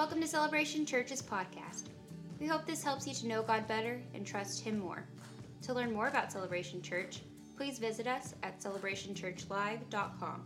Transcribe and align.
Welcome 0.00 0.22
to 0.22 0.26
Celebration 0.26 0.86
Church's 0.86 1.20
podcast. 1.20 1.88
We 2.40 2.46
hope 2.46 2.64
this 2.64 2.82
helps 2.82 3.06
you 3.06 3.12
to 3.12 3.26
know 3.26 3.42
God 3.42 3.68
better 3.68 4.00
and 4.14 4.26
trust 4.26 4.64
Him 4.64 4.78
more. 4.78 5.04
To 5.60 5.74
learn 5.74 5.92
more 5.92 6.08
about 6.08 6.32
Celebration 6.32 6.80
Church, 6.80 7.20
please 7.54 7.78
visit 7.78 8.06
us 8.06 8.34
at 8.42 8.58
celebrationchurchlive.com. 8.62 10.42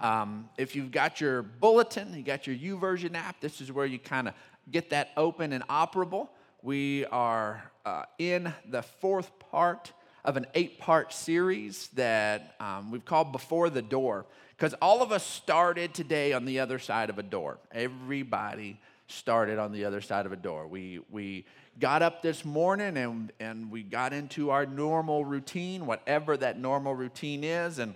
Um, 0.00 0.48
if 0.58 0.74
you've 0.74 0.90
got 0.90 1.20
your 1.20 1.42
bulletin, 1.42 2.12
you 2.14 2.24
got 2.24 2.48
your 2.48 2.56
YouVersion 2.56 3.14
app, 3.14 3.40
this 3.40 3.60
is 3.60 3.70
where 3.70 3.86
you 3.86 4.00
kind 4.00 4.26
of 4.26 4.34
get 4.72 4.90
that 4.90 5.10
open 5.16 5.52
and 5.52 5.62
operable. 5.68 6.30
We 6.62 7.06
are 7.12 7.62
uh, 7.86 8.06
in 8.18 8.52
the 8.68 8.82
fourth 8.82 9.38
part 9.38 9.92
of 10.24 10.36
an 10.36 10.46
eight 10.54 10.80
part 10.80 11.12
series 11.12 11.88
that 11.88 12.56
um, 12.58 12.90
we've 12.90 13.04
called 13.04 13.30
Before 13.30 13.70
the 13.70 13.82
Door. 13.82 14.26
Because 14.60 14.74
all 14.82 15.02
of 15.02 15.10
us 15.10 15.24
started 15.24 15.94
today 15.94 16.34
on 16.34 16.44
the 16.44 16.60
other 16.60 16.78
side 16.78 17.08
of 17.08 17.18
a 17.18 17.22
door. 17.22 17.56
Everybody 17.72 18.78
started 19.06 19.58
on 19.58 19.72
the 19.72 19.86
other 19.86 20.02
side 20.02 20.26
of 20.26 20.32
a 20.32 20.36
door. 20.36 20.66
We, 20.66 21.00
we 21.10 21.46
got 21.78 22.02
up 22.02 22.20
this 22.20 22.44
morning 22.44 22.98
and, 22.98 23.32
and 23.40 23.70
we 23.70 23.82
got 23.82 24.12
into 24.12 24.50
our 24.50 24.66
normal 24.66 25.24
routine, 25.24 25.86
whatever 25.86 26.36
that 26.36 26.58
normal 26.58 26.94
routine 26.94 27.42
is. 27.42 27.78
And, 27.78 27.94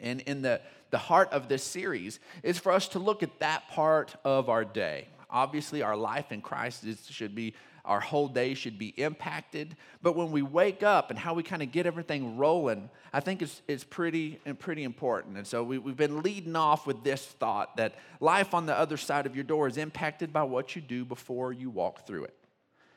and 0.00 0.22
in 0.22 0.42
the, 0.42 0.60
the 0.90 0.98
heart 0.98 1.30
of 1.30 1.46
this 1.46 1.62
series 1.62 2.18
is 2.42 2.58
for 2.58 2.72
us 2.72 2.88
to 2.88 2.98
look 2.98 3.22
at 3.22 3.38
that 3.38 3.68
part 3.68 4.16
of 4.24 4.48
our 4.48 4.64
day. 4.64 5.06
Obviously, 5.30 5.80
our 5.80 5.96
life 5.96 6.32
in 6.32 6.40
Christ 6.40 6.82
is, 6.84 7.06
should 7.08 7.36
be 7.36 7.54
our 7.84 8.00
whole 8.00 8.28
day 8.28 8.54
should 8.54 8.78
be 8.78 8.88
impacted. 8.88 9.76
But 10.02 10.14
when 10.14 10.30
we 10.30 10.42
wake 10.42 10.82
up 10.82 11.10
and 11.10 11.18
how 11.18 11.34
we 11.34 11.42
kind 11.42 11.62
of 11.62 11.72
get 11.72 11.86
everything 11.86 12.36
rolling, 12.36 12.88
I 13.12 13.20
think 13.20 13.42
it's, 13.42 13.60
it's 13.66 13.84
pretty, 13.84 14.38
and 14.46 14.58
pretty 14.58 14.84
important. 14.84 15.36
And 15.36 15.46
so 15.46 15.64
we, 15.64 15.78
we've 15.78 15.96
been 15.96 16.22
leading 16.22 16.54
off 16.54 16.86
with 16.86 17.02
this 17.02 17.24
thought 17.24 17.76
that 17.76 17.94
life 18.20 18.54
on 18.54 18.66
the 18.66 18.76
other 18.76 18.96
side 18.96 19.26
of 19.26 19.34
your 19.34 19.44
door 19.44 19.66
is 19.66 19.76
impacted 19.76 20.32
by 20.32 20.44
what 20.44 20.76
you 20.76 20.82
do 20.82 21.04
before 21.04 21.52
you 21.52 21.70
walk 21.70 22.06
through 22.06 22.24
it. 22.24 22.34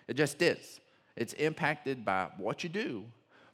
It 0.08 0.16
just 0.16 0.42
is. 0.42 0.80
It's 1.16 1.34
impacted 1.34 2.06
by 2.06 2.28
what 2.38 2.64
you 2.64 2.70
do 2.70 3.06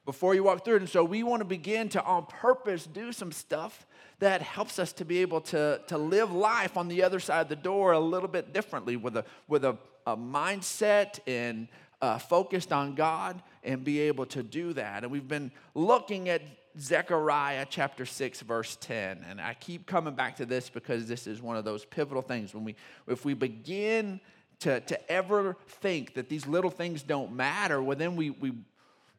before 0.03 0.35
you 0.35 0.43
walk 0.43 0.65
through 0.65 0.75
it. 0.75 0.81
And 0.81 0.89
so 0.89 1.03
we 1.03 1.23
want 1.23 1.41
to 1.41 1.45
begin 1.45 1.87
to, 1.89 2.03
on 2.03 2.25
purpose, 2.25 2.85
do 2.85 3.11
some 3.11 3.31
stuff 3.31 3.85
that 4.19 4.41
helps 4.41 4.79
us 4.79 4.91
to 4.93 5.05
be 5.05 5.19
able 5.19 5.41
to, 5.41 5.79
to 5.87 5.97
live 5.97 6.31
life 6.31 6.75
on 6.75 6.87
the 6.87 7.03
other 7.03 7.19
side 7.19 7.41
of 7.41 7.49
the 7.49 7.55
door 7.55 7.93
a 7.93 7.99
little 7.99 8.27
bit 8.27 8.53
differently 8.53 8.97
with 8.97 9.15
a, 9.15 9.25
with 9.47 9.63
a 9.63 9.77
a 10.05 10.17
mindset 10.17 11.19
and 11.27 11.67
uh, 12.01 12.17
focused 12.17 12.71
on 12.71 12.95
God 12.95 13.41
and 13.63 13.83
be 13.83 13.99
able 14.01 14.25
to 14.27 14.43
do 14.43 14.73
that. 14.73 15.03
And 15.03 15.11
we've 15.11 15.27
been 15.27 15.51
looking 15.75 16.29
at 16.29 16.41
Zechariah 16.79 17.65
chapter 17.69 18.05
6 18.05 18.41
verse 18.41 18.77
10 18.79 19.25
and 19.29 19.41
I 19.41 19.55
keep 19.55 19.85
coming 19.85 20.15
back 20.15 20.37
to 20.37 20.45
this 20.45 20.69
because 20.69 21.05
this 21.05 21.27
is 21.27 21.41
one 21.41 21.57
of 21.57 21.65
those 21.65 21.83
pivotal 21.83 22.21
things 22.21 22.53
when 22.53 22.63
we 22.63 22.77
if 23.07 23.25
we 23.25 23.33
begin 23.33 24.21
to, 24.59 24.79
to 24.79 25.11
ever 25.11 25.57
think 25.67 26.13
that 26.13 26.29
these 26.29 26.47
little 26.47 26.71
things 26.71 27.03
don't 27.03 27.33
matter 27.33 27.83
well 27.83 27.97
then 27.97 28.15
we 28.15 28.29
we 28.29 28.53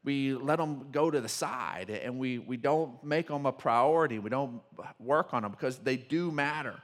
we 0.04 0.34
let 0.34 0.56
them 0.56 0.88
go 0.90 1.10
to 1.10 1.20
the 1.20 1.28
side 1.28 1.90
and 1.90 2.18
we, 2.18 2.38
we 2.38 2.56
don't 2.56 3.02
make 3.04 3.28
them 3.28 3.46
a 3.46 3.52
priority. 3.52 4.18
We 4.18 4.30
don't 4.30 4.60
work 4.98 5.32
on 5.32 5.42
them 5.42 5.52
because 5.52 5.78
they 5.78 5.96
do 5.96 6.32
matter. 6.32 6.74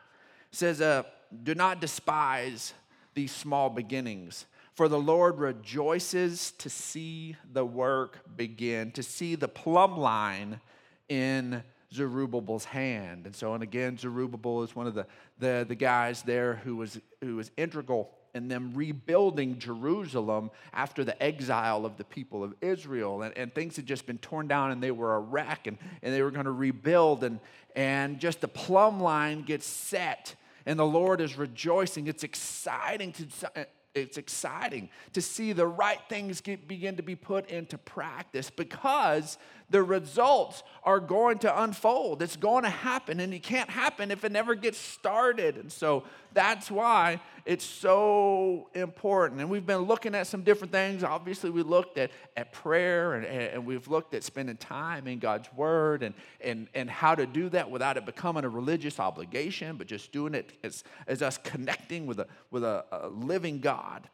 It 0.52 0.56
says, 0.56 0.80
uh, 0.80 1.02
do 1.42 1.54
not 1.54 1.80
despise 1.80 2.74
these 3.14 3.32
small 3.32 3.70
beginnings. 3.70 4.46
For 4.74 4.88
the 4.88 4.98
Lord 4.98 5.38
rejoices 5.38 6.52
to 6.58 6.70
see 6.70 7.36
the 7.52 7.64
work 7.64 8.20
begin, 8.36 8.92
to 8.92 9.02
see 9.02 9.34
the 9.34 9.48
plumb 9.48 9.96
line 9.98 10.60
in 11.08 11.62
Zerubbabel's 11.92 12.64
hand. 12.64 13.26
And 13.26 13.34
so, 13.34 13.54
and 13.54 13.62
again, 13.62 13.98
Zerubbabel 13.98 14.62
is 14.62 14.76
one 14.76 14.86
of 14.86 14.94
the, 14.94 15.06
the, 15.38 15.64
the 15.66 15.74
guys 15.74 16.22
there 16.22 16.56
who 16.64 16.76
was, 16.76 17.00
who 17.20 17.36
was 17.36 17.50
integral 17.56 18.10
in 18.34 18.48
them 18.48 18.72
rebuilding 18.74 19.58
Jerusalem 19.58 20.50
after 20.72 21.02
the 21.02 21.20
exile 21.20 21.86
of 21.86 21.96
the 21.96 22.04
people 22.04 22.44
of 22.44 22.54
Israel. 22.60 23.22
And, 23.22 23.36
and 23.36 23.52
things 23.52 23.76
had 23.76 23.86
just 23.86 24.06
been 24.06 24.18
torn 24.18 24.48
down 24.48 24.70
and 24.70 24.82
they 24.82 24.90
were 24.90 25.16
a 25.16 25.20
wreck 25.20 25.66
and, 25.66 25.78
and 26.02 26.14
they 26.14 26.22
were 26.22 26.30
going 26.30 26.44
to 26.44 26.52
rebuild. 26.52 27.24
And, 27.24 27.40
and 27.74 28.20
just 28.20 28.40
the 28.40 28.48
plumb 28.48 29.00
line 29.00 29.42
gets 29.42 29.66
set 29.66 30.36
and 30.68 30.78
the 30.78 30.86
Lord 30.86 31.22
is 31.22 31.38
rejoicing. 31.38 32.06
It's 32.06 32.22
exciting 32.22 33.12
to 33.12 33.66
it's 33.94 34.18
exciting 34.18 34.90
to 35.14 35.22
see 35.22 35.52
the 35.52 35.66
right 35.66 35.98
things 36.08 36.40
get, 36.40 36.68
begin 36.68 36.96
to 36.96 37.02
be 37.02 37.16
put 37.16 37.50
into 37.50 37.78
practice 37.78 38.50
because 38.50 39.38
the 39.70 39.82
results 39.82 40.62
are 40.82 41.00
going 41.00 41.38
to 41.38 41.62
unfold. 41.62 42.22
It's 42.22 42.36
going 42.36 42.64
to 42.64 42.70
happen, 42.70 43.20
and 43.20 43.34
it 43.34 43.42
can't 43.42 43.68
happen 43.68 44.10
if 44.10 44.24
it 44.24 44.32
never 44.32 44.54
gets 44.54 44.78
started. 44.78 45.56
And 45.56 45.70
so 45.70 46.04
that's 46.32 46.70
why 46.70 47.20
it's 47.44 47.64
so 47.64 48.68
important. 48.74 49.40
And 49.40 49.50
we've 49.50 49.66
been 49.66 49.82
looking 49.82 50.14
at 50.14 50.26
some 50.26 50.42
different 50.42 50.72
things. 50.72 51.04
Obviously, 51.04 51.50
we 51.50 51.62
looked 51.62 51.98
at, 51.98 52.10
at 52.36 52.52
prayer 52.52 53.14
and, 53.14 53.26
and 53.26 53.66
we've 53.66 53.88
looked 53.88 54.14
at 54.14 54.24
spending 54.24 54.56
time 54.56 55.06
in 55.06 55.18
God's 55.18 55.52
Word 55.54 56.02
and, 56.02 56.14
and, 56.40 56.68
and 56.74 56.88
how 56.88 57.14
to 57.14 57.26
do 57.26 57.48
that 57.50 57.70
without 57.70 57.96
it 57.96 58.06
becoming 58.06 58.44
a 58.44 58.48
religious 58.48 58.98
obligation, 58.98 59.76
but 59.76 59.86
just 59.86 60.12
doing 60.12 60.34
it 60.34 60.52
as, 60.62 60.84
as 61.06 61.22
us 61.22 61.38
connecting 61.38 62.06
with, 62.06 62.20
a, 62.20 62.26
with 62.50 62.64
a, 62.64 62.84
a 62.90 63.08
living 63.08 63.60
God. 63.60 64.08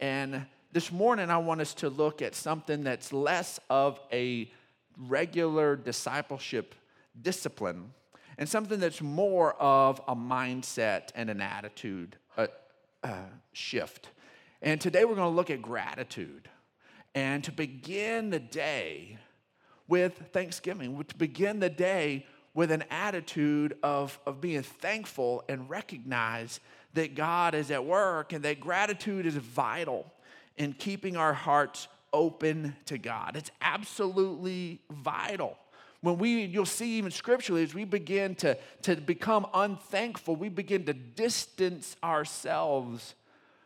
And 0.00 0.46
this 0.72 0.92
morning, 0.92 1.30
I 1.30 1.38
want 1.38 1.62
us 1.62 1.72
to 1.74 1.88
look 1.88 2.20
at 2.20 2.34
something 2.34 2.84
that's 2.84 3.12
less 3.12 3.58
of 3.70 3.98
a 4.12 4.50
regular 4.98 5.76
discipleship 5.76 6.74
discipline 7.20 7.92
and 8.36 8.48
something 8.48 8.78
that's 8.78 9.00
more 9.00 9.54
of 9.54 10.00
a 10.06 10.14
mindset 10.14 11.10
and 11.14 11.28
an 11.28 11.40
attitude 11.40 12.16
uh, 12.36 12.46
uh, 13.02 13.14
shift. 13.52 14.10
And 14.62 14.80
today 14.80 15.04
we're 15.04 15.16
going 15.16 15.30
to 15.30 15.36
look 15.36 15.50
at 15.50 15.62
gratitude 15.62 16.48
and 17.14 17.42
to 17.44 17.52
begin 17.52 18.30
the 18.30 18.38
day 18.38 19.18
with 19.88 20.30
thanksgiving, 20.32 21.02
to 21.02 21.16
begin 21.16 21.60
the 21.60 21.70
day 21.70 22.26
with 22.54 22.70
an 22.70 22.84
attitude 22.90 23.76
of, 23.82 24.18
of 24.26 24.40
being 24.40 24.62
thankful 24.62 25.42
and 25.48 25.68
recognize 25.70 26.60
that 26.94 27.14
God 27.14 27.54
is 27.54 27.70
at 27.70 27.84
work 27.84 28.32
and 28.32 28.44
that 28.44 28.60
gratitude 28.60 29.26
is 29.26 29.34
vital 29.34 30.12
in 30.56 30.72
keeping 30.72 31.16
our 31.16 31.32
hearts 31.32 31.88
open 32.12 32.76
to 32.86 32.98
God. 32.98 33.36
It's 33.36 33.50
absolutely 33.60 34.80
vital. 34.90 35.56
When 36.00 36.18
we, 36.18 36.44
you'll 36.44 36.64
see 36.64 36.98
even 36.98 37.10
scripturally, 37.10 37.64
as 37.64 37.74
we 37.74 37.84
begin 37.84 38.36
to, 38.36 38.56
to 38.82 38.96
become 38.96 39.46
unthankful, 39.52 40.36
we 40.36 40.48
begin 40.48 40.84
to 40.86 40.92
distance 40.92 41.96
ourselves 42.04 43.14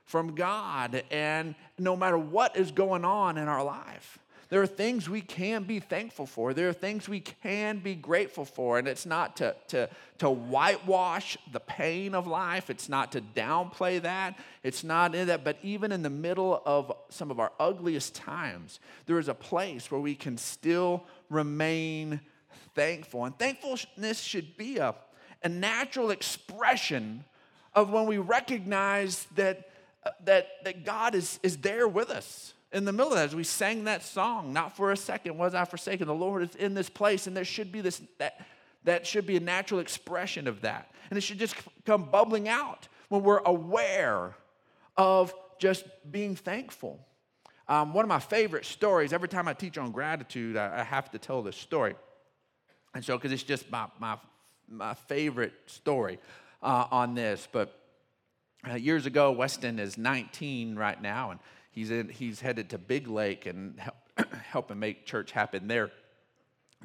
from 0.05 0.35
God. 0.35 1.03
And 1.11 1.55
no 1.79 1.97
matter 1.97 2.19
what 2.19 2.57
is 2.57 2.71
going 2.71 3.05
on 3.05 3.37
in 3.37 3.49
our 3.49 3.63
life, 3.63 4.19
there 4.53 4.61
are 4.61 4.67
things 4.67 5.09
we 5.09 5.23
can 5.23 5.63
be 5.63 5.81
thankful 5.81 6.27
for. 6.27 6.53
There 6.53 6.69
are 6.69 6.75
things 6.75 7.09
we 7.09 7.21
can 7.21 7.79
be 7.79 7.95
grateful 7.95 8.45
for. 8.45 8.79
And 8.79 8.87
it's 8.87 9.07
not 9.07 9.39
to, 9.39 9.57
to, 9.69 9.89
to 10.19 10.29
whitewash 10.29 11.39
the 11.51 11.59
pain 11.59 12.15
of 12.15 12.27
life, 12.27 12.69
it's 12.69 12.87
not 12.87 13.13
to 13.13 13.23
downplay 13.23 14.03
that, 14.03 14.39
it's 14.63 14.85
not 14.85 15.15
in 15.15 15.29
that. 15.29 15.43
But 15.43 15.57
even 15.63 15.91
in 15.91 16.03
the 16.03 16.11
middle 16.11 16.61
of 16.67 16.93
some 17.09 17.31
of 17.31 17.41
our 17.41 17.51
ugliest 17.59 18.15
times, 18.15 18.79
there 19.07 19.19
is 19.19 19.29
a 19.29 19.35
place 19.35 19.91
where 19.91 20.03
we 20.03 20.15
can 20.15 20.37
still 20.37 21.07
remain 21.31 22.21
thankful. 22.75 23.25
And 23.25 23.39
thankfulness 23.39 24.21
should 24.21 24.59
be 24.59 24.77
a, 24.77 24.95
a 25.43 25.49
natural 25.49 26.11
expression 26.11 27.25
of 27.73 27.89
when 27.89 28.05
we 28.05 28.19
recognize 28.19 29.25
that, 29.35 29.71
uh, 30.05 30.11
that, 30.27 30.49
that 30.65 30.85
God 30.85 31.15
is, 31.15 31.41
is 31.43 31.57
there 31.57 31.89
with 31.89 32.11
us 32.11 32.53
in 32.73 32.85
the 32.85 32.93
middle 32.93 33.13
of 33.13 33.19
that, 33.19 33.27
as 33.27 33.35
we 33.35 33.45
sang 33.45 33.85
that 33.85 34.03
song, 34.03 34.53
not 34.53 34.77
for 34.77 34.93
a 34.93 34.97
second 34.97 35.37
was 35.37 35.55
I 35.55 35.65
forsaken. 35.65 36.07
The 36.07 36.15
Lord 36.15 36.43
is 36.43 36.55
in 36.57 36.75
this 36.75 36.89
place, 36.89 37.27
and 37.27 37.37
there 37.37 37.45
should 37.45 37.71
be 37.71 37.81
this 37.81 38.01
that 38.19 38.41
that 38.85 39.07
should 39.07 39.27
be 39.27 39.37
a 39.37 39.41
natural 39.41 39.81
expression 39.81 40.49
of 40.49 40.63
that. 40.63 40.91
And 41.11 41.17
it 41.17 41.21
should 41.21 41.39
just 41.39 41.55
come 41.85 42.05
bubbling 42.05 42.49
out 42.49 42.89
when 43.09 43.23
we're 43.23 43.43
aware 43.45 44.35
of 44.97 45.35
just 45.59 45.85
being 46.11 46.35
thankful. 46.35 46.99
Um, 47.69 47.95
one 47.95 48.05
of 48.05 48.09
my 48.09 48.19
favorite 48.19 48.65
stories, 48.65 49.13
every 49.13 49.29
time 49.29 49.47
I 49.47 49.53
teach 49.53 49.79
on 49.79 49.93
gratitude, 49.93 50.57
I, 50.57 50.81
I 50.81 50.83
have 50.83 51.11
to 51.13 51.19
tell 51.19 51.43
this 51.43 51.57
story. 51.57 51.95
And 52.95 53.05
so, 53.05 53.17
because 53.17 53.33
it's 53.33 53.45
just 53.45 53.71
my, 53.71 53.87
my, 53.99 54.17
my 54.69 54.95
favorite 54.95 55.53
story 55.67 56.19
uh, 56.63 56.87
on 56.91 57.15
this. 57.15 57.47
But 57.51 57.79
uh, 58.69 58.75
years 58.75 59.07
ago, 59.07 59.33
Weston 59.33 59.79
is 59.79 59.97
19 59.97 60.77
right 60.77 61.01
now, 61.01 61.31
and 61.31 61.41
He's, 61.73 61.91
in, 61.91 62.09
he's 62.09 62.41
headed 62.41 62.71
to 62.71 62.79
Big 62.79 63.09
Lake 63.09 63.47
and 63.47 63.79
help, 63.81 63.97
helping 64.45 64.79
make 64.79 65.07
church 65.07 65.33
happen 65.33 65.67
there 65.67 65.91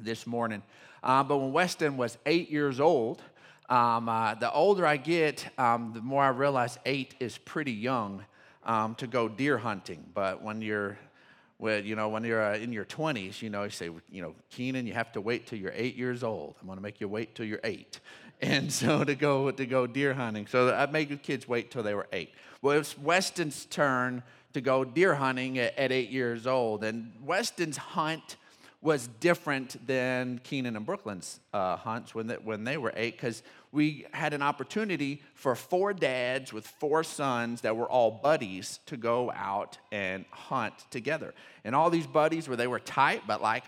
this 0.00 0.26
morning. 0.26 0.62
Uh, 1.02 1.22
but 1.22 1.36
when 1.38 1.52
Weston 1.52 1.96
was 1.96 2.18
eight 2.26 2.50
years 2.50 2.80
old, 2.80 3.22
um, 3.68 4.08
uh, 4.08 4.34
the 4.34 4.50
older 4.50 4.86
I 4.86 4.96
get, 4.96 5.46
um, 5.58 5.92
the 5.94 6.00
more 6.00 6.24
I 6.24 6.28
realize 6.28 6.78
eight 6.86 7.14
is 7.20 7.36
pretty 7.36 7.72
young 7.72 8.24
um, 8.64 8.94
to 8.96 9.06
go 9.06 9.28
deer 9.28 9.58
hunting. 9.58 10.04
But 10.14 10.42
when 10.42 10.62
you're 10.62 10.98
when, 11.58 11.84
you 11.84 11.96
know, 11.96 12.08
when 12.08 12.24
you're 12.24 12.52
uh, 12.52 12.56
in 12.56 12.72
your 12.72 12.84
20s, 12.84 13.42
you 13.42 13.50
know, 13.50 13.64
you 13.64 13.70
say, 13.70 13.90
you 14.10 14.22
know, 14.22 14.34
Keenan, 14.48 14.86
you 14.86 14.94
have 14.94 15.10
to 15.12 15.20
wait 15.20 15.46
till 15.46 15.58
you're 15.58 15.72
eight 15.74 15.96
years 15.96 16.22
old. 16.22 16.54
I'm 16.60 16.66
going 16.66 16.78
to 16.78 16.82
make 16.82 17.00
you 17.00 17.08
wait 17.08 17.34
till 17.34 17.46
you're 17.46 17.60
eight. 17.64 17.98
and 18.40 18.72
so 18.72 19.04
to 19.04 19.14
go 19.14 19.50
to 19.50 19.66
go 19.66 19.86
deer 19.86 20.14
hunting. 20.14 20.46
So 20.46 20.72
I 20.72 20.86
made 20.86 21.08
the 21.08 21.16
kids 21.16 21.48
wait 21.48 21.70
till 21.70 21.82
they 21.82 21.94
were 21.94 22.06
eight. 22.12 22.32
Well, 22.62 22.76
it 22.76 22.78
was 22.78 22.96
Weston's 22.98 23.64
turn 23.66 24.22
to 24.58 24.62
go 24.62 24.84
deer 24.84 25.14
hunting 25.14 25.56
at, 25.58 25.92
eight 25.92 26.10
years 26.10 26.44
old, 26.46 26.82
and 26.82 27.12
Weston's 27.24 27.76
hunt 27.76 28.36
was 28.82 29.08
different 29.20 29.86
than 29.86 30.40
Keenan 30.42 30.76
and 30.76 30.84
Brooklyn's 30.84 31.38
uh, 31.52 31.76
hunts 31.76 32.12
when 32.12 32.26
they, 32.26 32.34
when 32.34 32.64
they 32.64 32.76
were 32.76 32.92
eight, 32.96 33.16
because 33.16 33.44
we 33.70 34.06
had 34.12 34.34
an 34.34 34.42
opportunity 34.42 35.22
for 35.34 35.54
four 35.54 35.92
dads 35.92 36.52
with 36.52 36.66
four 36.66 37.04
sons 37.04 37.60
that 37.60 37.76
were 37.76 37.88
all 37.88 38.10
buddies 38.10 38.80
to 38.86 38.96
go 38.96 39.30
out 39.30 39.78
and 39.92 40.24
hunt 40.30 40.74
together. 40.90 41.34
And 41.64 41.74
all 41.74 41.88
these 41.88 42.06
buddies 42.06 42.48
were 42.48 42.56
they 42.56 42.66
were 42.66 42.80
tight, 42.80 43.22
but 43.26 43.40
like 43.40 43.64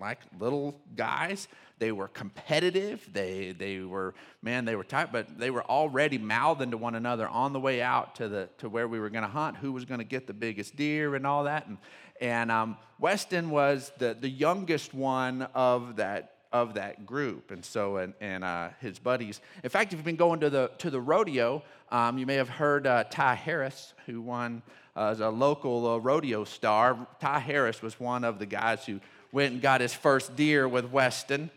like 0.00 0.18
little 0.40 0.80
guys. 0.96 1.48
They 1.82 1.90
were 1.90 2.06
competitive. 2.06 3.04
They, 3.12 3.56
they 3.58 3.80
were, 3.80 4.14
man, 4.40 4.64
they 4.64 4.76
were 4.76 4.84
tight, 4.84 5.10
but 5.10 5.36
they 5.36 5.50
were 5.50 5.64
already 5.64 6.16
mouthing 6.16 6.70
to 6.70 6.76
one 6.76 6.94
another 6.94 7.26
on 7.26 7.52
the 7.52 7.58
way 7.58 7.82
out 7.82 8.14
to, 8.14 8.28
the, 8.28 8.48
to 8.58 8.68
where 8.68 8.86
we 8.86 9.00
were 9.00 9.10
going 9.10 9.24
to 9.24 9.28
hunt, 9.28 9.56
who 9.56 9.72
was 9.72 9.84
going 9.84 9.98
to 9.98 10.04
get 10.04 10.28
the 10.28 10.32
biggest 10.32 10.76
deer 10.76 11.16
and 11.16 11.26
all 11.26 11.42
that. 11.42 11.66
And, 11.66 11.78
and 12.20 12.52
um, 12.52 12.76
Weston 13.00 13.50
was 13.50 13.90
the, 13.98 14.16
the 14.18 14.28
youngest 14.28 14.94
one 14.94 15.42
of 15.56 15.96
that, 15.96 16.36
of 16.52 16.74
that 16.74 17.04
group. 17.04 17.50
And 17.50 17.64
so, 17.64 17.96
and, 17.96 18.14
and 18.20 18.44
uh, 18.44 18.68
his 18.80 19.00
buddies. 19.00 19.40
In 19.64 19.68
fact, 19.68 19.92
if 19.92 19.98
you've 19.98 20.04
been 20.04 20.14
going 20.14 20.38
to 20.38 20.50
the, 20.50 20.70
to 20.78 20.88
the 20.88 21.00
rodeo, 21.00 21.64
um, 21.90 22.16
you 22.16 22.26
may 22.26 22.36
have 22.36 22.48
heard 22.48 22.86
uh, 22.86 23.02
Ty 23.10 23.34
Harris, 23.34 23.92
who 24.06 24.20
won 24.20 24.62
uh, 24.94 25.06
as 25.06 25.18
a 25.18 25.30
local 25.30 25.94
uh, 25.94 25.98
rodeo 25.98 26.44
star. 26.44 27.08
Ty 27.18 27.40
Harris 27.40 27.82
was 27.82 27.98
one 27.98 28.22
of 28.22 28.38
the 28.38 28.46
guys 28.46 28.86
who 28.86 29.00
went 29.32 29.54
and 29.54 29.60
got 29.60 29.80
his 29.80 29.92
first 29.92 30.36
deer 30.36 30.68
with 30.68 30.84
Weston. 30.92 31.50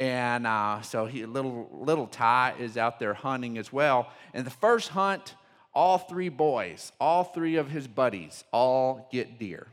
And 0.00 0.46
uh, 0.46 0.80
so 0.80 1.04
he, 1.04 1.26
little, 1.26 1.68
little 1.70 2.06
Ty 2.06 2.54
is 2.58 2.78
out 2.78 2.98
there 2.98 3.12
hunting 3.12 3.58
as 3.58 3.70
well. 3.70 4.08
And 4.32 4.46
the 4.46 4.50
first 4.50 4.88
hunt, 4.88 5.34
all 5.74 5.98
three 5.98 6.30
boys, 6.30 6.90
all 6.98 7.22
three 7.22 7.56
of 7.56 7.70
his 7.70 7.86
buddies, 7.86 8.42
all 8.50 9.08
get 9.12 9.38
deer. 9.38 9.68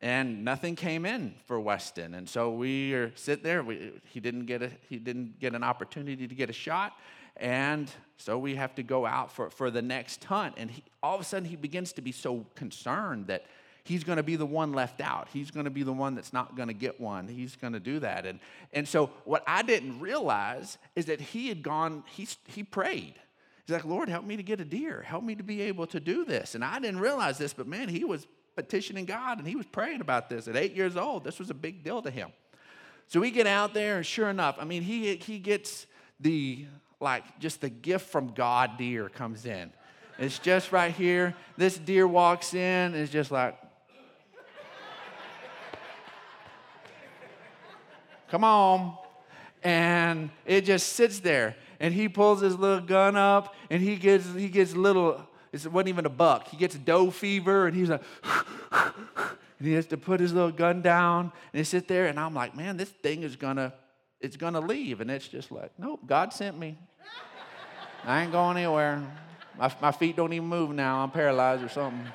And 0.00 0.46
nothing 0.46 0.76
came 0.76 1.04
in 1.04 1.34
for 1.44 1.60
Weston. 1.60 2.14
And 2.14 2.26
so 2.26 2.50
we 2.50 2.94
are 2.94 3.12
sit 3.16 3.42
there. 3.42 3.62
We, 3.62 3.92
he, 4.04 4.18
didn't 4.18 4.46
get 4.46 4.62
a, 4.62 4.70
he 4.88 4.96
didn't 4.96 5.38
get 5.38 5.54
an 5.54 5.62
opportunity 5.62 6.26
to 6.26 6.34
get 6.34 6.48
a 6.48 6.54
shot. 6.54 6.94
And 7.36 7.90
so 8.16 8.38
we 8.38 8.54
have 8.54 8.74
to 8.76 8.82
go 8.82 9.04
out 9.04 9.30
for, 9.30 9.50
for 9.50 9.70
the 9.70 9.82
next 9.82 10.24
hunt. 10.24 10.54
And 10.56 10.70
he, 10.70 10.82
all 11.02 11.16
of 11.16 11.20
a 11.20 11.24
sudden, 11.24 11.46
he 11.46 11.56
begins 11.56 11.92
to 11.94 12.00
be 12.00 12.12
so 12.12 12.46
concerned 12.54 13.26
that 13.26 13.44
he's 13.84 14.04
going 14.04 14.16
to 14.16 14.22
be 14.22 14.36
the 14.36 14.46
one 14.46 14.72
left 14.72 15.00
out. 15.00 15.28
He's 15.32 15.50
going 15.50 15.64
to 15.64 15.70
be 15.70 15.82
the 15.82 15.92
one 15.92 16.14
that's 16.14 16.32
not 16.32 16.56
going 16.56 16.68
to 16.68 16.74
get 16.74 17.00
one. 17.00 17.28
He's 17.28 17.56
going 17.56 17.72
to 17.72 17.80
do 17.80 17.98
that. 18.00 18.26
And, 18.26 18.40
and 18.72 18.86
so 18.86 19.10
what 19.24 19.42
I 19.46 19.62
didn't 19.62 20.00
realize 20.00 20.78
is 20.96 21.06
that 21.06 21.20
he 21.20 21.48
had 21.48 21.62
gone, 21.62 22.04
he, 22.06 22.28
he 22.46 22.62
prayed. 22.62 23.14
He's 23.66 23.74
like, 23.74 23.84
Lord, 23.84 24.08
help 24.08 24.24
me 24.24 24.36
to 24.36 24.42
get 24.42 24.60
a 24.60 24.64
deer. 24.64 25.02
Help 25.02 25.22
me 25.24 25.34
to 25.34 25.42
be 25.42 25.62
able 25.62 25.86
to 25.88 26.00
do 26.00 26.24
this. 26.24 26.54
And 26.54 26.64
I 26.64 26.78
didn't 26.80 27.00
realize 27.00 27.38
this, 27.38 27.52
but 27.52 27.66
man, 27.66 27.88
he 27.88 28.04
was 28.04 28.26
petitioning 28.56 29.04
God 29.04 29.38
and 29.38 29.46
he 29.46 29.56
was 29.56 29.66
praying 29.66 30.00
about 30.00 30.28
this. 30.28 30.48
At 30.48 30.56
eight 30.56 30.74
years 30.74 30.96
old, 30.96 31.24
this 31.24 31.38
was 31.38 31.50
a 31.50 31.54
big 31.54 31.84
deal 31.84 32.02
to 32.02 32.10
him. 32.10 32.30
So 33.06 33.18
we 33.18 33.32
get 33.32 33.48
out 33.48 33.74
there, 33.74 33.96
and 33.96 34.06
sure 34.06 34.30
enough, 34.30 34.56
I 34.60 34.64
mean, 34.64 34.82
he, 34.82 35.16
he 35.16 35.40
gets 35.40 35.86
the, 36.20 36.66
like, 37.00 37.40
just 37.40 37.60
the 37.60 37.68
gift 37.68 38.08
from 38.08 38.34
God 38.34 38.78
deer 38.78 39.08
comes 39.08 39.46
in. 39.46 39.72
It's 40.16 40.38
just 40.38 40.70
right 40.70 40.94
here. 40.94 41.34
This 41.56 41.76
deer 41.76 42.06
walks 42.06 42.54
in, 42.54 42.94
it's 42.94 43.10
just 43.10 43.32
like, 43.32 43.58
Come 48.30 48.44
on. 48.44 48.96
And 49.62 50.30
it 50.46 50.64
just 50.64 50.94
sits 50.94 51.20
there. 51.20 51.56
And 51.80 51.92
he 51.92 52.08
pulls 52.08 52.40
his 52.40 52.56
little 52.56 52.80
gun 52.80 53.16
up 53.16 53.54
and 53.70 53.82
he 53.82 53.96
gets 53.96 54.32
he 54.34 54.48
gets 54.48 54.74
little, 54.74 55.26
it 55.52 55.66
wasn't 55.66 55.88
even 55.88 56.06
a 56.06 56.10
buck. 56.10 56.48
He 56.48 56.56
gets 56.56 56.76
doe 56.76 57.10
fever 57.10 57.66
and 57.66 57.76
he's 57.76 57.88
like, 57.88 58.02
and 58.72 59.68
he 59.68 59.72
has 59.72 59.86
to 59.86 59.96
put 59.96 60.20
his 60.20 60.32
little 60.32 60.52
gun 60.52 60.82
down 60.82 61.32
and 61.52 61.58
he 61.58 61.64
sit 61.64 61.88
there 61.88 62.06
and 62.06 62.20
I'm 62.20 62.34
like, 62.34 62.54
man, 62.54 62.76
this 62.76 62.90
thing 62.90 63.22
is 63.22 63.36
gonna, 63.36 63.72
it's 64.20 64.36
gonna 64.36 64.60
leave. 64.60 65.00
And 65.00 65.10
it's 65.10 65.28
just 65.28 65.50
like, 65.50 65.72
nope, 65.78 66.00
God 66.06 66.32
sent 66.32 66.58
me. 66.58 66.78
I 68.04 68.22
ain't 68.22 68.32
going 68.32 68.56
anywhere. 68.56 69.02
My, 69.58 69.72
my 69.82 69.92
feet 69.92 70.16
don't 70.16 70.32
even 70.32 70.48
move 70.48 70.70
now. 70.70 71.02
I'm 71.02 71.10
paralyzed 71.10 71.62
or 71.62 71.68
something. 71.68 72.06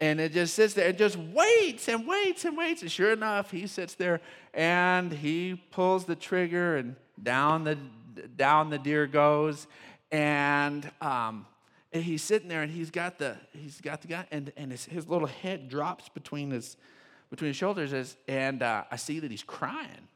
And 0.00 0.20
it 0.20 0.32
just 0.32 0.54
sits 0.54 0.74
there 0.74 0.88
and 0.88 0.98
just 0.98 1.16
waits 1.16 1.88
and 1.88 2.06
waits 2.06 2.44
and 2.44 2.56
waits. 2.56 2.82
And 2.82 2.90
sure 2.90 3.12
enough, 3.12 3.50
he 3.50 3.66
sits 3.66 3.94
there 3.94 4.20
and 4.52 5.12
he 5.12 5.62
pulls 5.70 6.04
the 6.04 6.16
trigger 6.16 6.76
and 6.76 6.96
down 7.22 7.64
the 7.64 7.78
down 8.36 8.70
the 8.70 8.78
deer 8.78 9.06
goes. 9.06 9.66
And 10.12 10.90
um, 11.00 11.46
and 11.92 12.04
he's 12.04 12.22
sitting 12.22 12.48
there 12.48 12.62
and 12.62 12.70
he's 12.70 12.90
got 12.90 13.18
the 13.18 13.36
he's 13.52 13.80
got 13.80 14.02
the 14.02 14.08
guy 14.08 14.26
and, 14.30 14.52
and 14.56 14.70
his, 14.70 14.84
his 14.84 15.08
little 15.08 15.28
head 15.28 15.68
drops 15.68 16.08
between 16.10 16.50
his 16.50 16.76
between 17.30 17.48
his 17.48 17.56
shoulders 17.56 17.92
as, 17.92 18.16
and 18.28 18.62
uh, 18.62 18.84
I 18.90 18.96
see 18.96 19.18
that 19.20 19.30
he's 19.30 19.42
crying. 19.42 20.08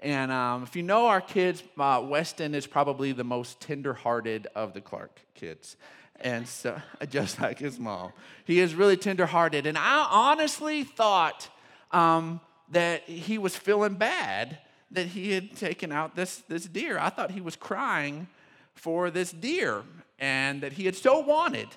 And 0.00 0.30
um, 0.30 0.62
if 0.62 0.76
you 0.76 0.82
know 0.82 1.06
our 1.06 1.20
kids, 1.20 1.62
uh, 1.78 2.04
Weston 2.06 2.54
is 2.54 2.66
probably 2.66 3.12
the 3.12 3.24
most 3.24 3.60
tenderhearted 3.60 4.46
of 4.54 4.72
the 4.72 4.80
Clark 4.80 5.20
kids 5.34 5.76
and 6.20 6.46
so 6.46 6.80
just 7.08 7.40
like 7.40 7.58
his 7.58 7.78
mom. 7.78 8.12
He 8.44 8.60
is 8.60 8.74
really 8.74 8.96
tenderhearted. 8.96 9.66
And 9.66 9.76
i 9.76 10.06
honestly 10.10 10.84
thought 10.84 11.48
um, 11.92 12.40
that 12.70 13.02
he 13.02 13.38
was 13.38 13.56
feeling 13.56 13.94
bad 13.94 14.58
that 14.90 15.06
he 15.06 15.32
had 15.32 15.56
taken 15.56 15.92
out 15.92 16.14
this, 16.14 16.38
this 16.48 16.64
deer. 16.64 16.98
I 16.98 17.10
thought 17.10 17.30
he 17.30 17.40
was 17.40 17.56
crying 17.56 18.28
for 18.74 19.10
this 19.10 19.32
deer 19.32 19.82
and 20.18 20.62
that 20.62 20.72
he 20.72 20.84
had 20.86 20.96
so 20.96 21.20
wanted. 21.20 21.68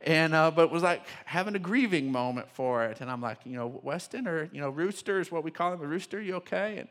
And 0.00 0.34
uh, 0.34 0.50
but 0.50 0.70
was 0.70 0.82
like 0.82 1.04
having 1.24 1.54
a 1.54 1.60
grieving 1.60 2.10
moment 2.10 2.50
for 2.50 2.84
it. 2.86 3.00
And 3.00 3.08
i'm 3.08 3.20
like 3.20 3.38
you 3.44 3.52
know 3.52 3.80
weston 3.84 4.26
or 4.26 4.48
you 4.52 4.60
know 4.60 4.68
rooster 4.68 5.20
is 5.20 5.30
what 5.30 5.44
we 5.44 5.52
call 5.52 5.72
him 5.72 5.80
a 5.80 5.86
rooster 5.86 6.20
you 6.20 6.34
okay? 6.36 6.78
And 6.78 6.88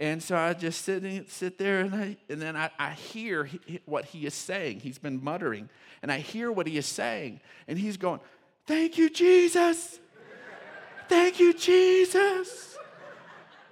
and 0.00 0.22
so 0.22 0.34
I 0.34 0.54
just 0.54 0.82
sit, 0.82 1.30
sit 1.30 1.58
there 1.58 1.80
and, 1.80 1.94
I, 1.94 2.16
and 2.30 2.40
then 2.40 2.56
I, 2.56 2.70
I 2.78 2.92
hear 2.92 3.44
he, 3.44 3.80
what 3.84 4.06
he 4.06 4.24
is 4.24 4.32
saying. 4.32 4.80
He's 4.80 4.96
been 4.96 5.22
muttering. 5.22 5.68
And 6.02 6.10
I 6.10 6.18
hear 6.20 6.50
what 6.50 6.66
he 6.66 6.78
is 6.78 6.86
saying. 6.86 7.40
And 7.68 7.78
he's 7.78 7.98
going, 7.98 8.20
Thank 8.66 8.96
you, 8.96 9.10
Jesus. 9.10 10.00
Thank 11.08 11.38
you, 11.38 11.52
Jesus. 11.52 12.78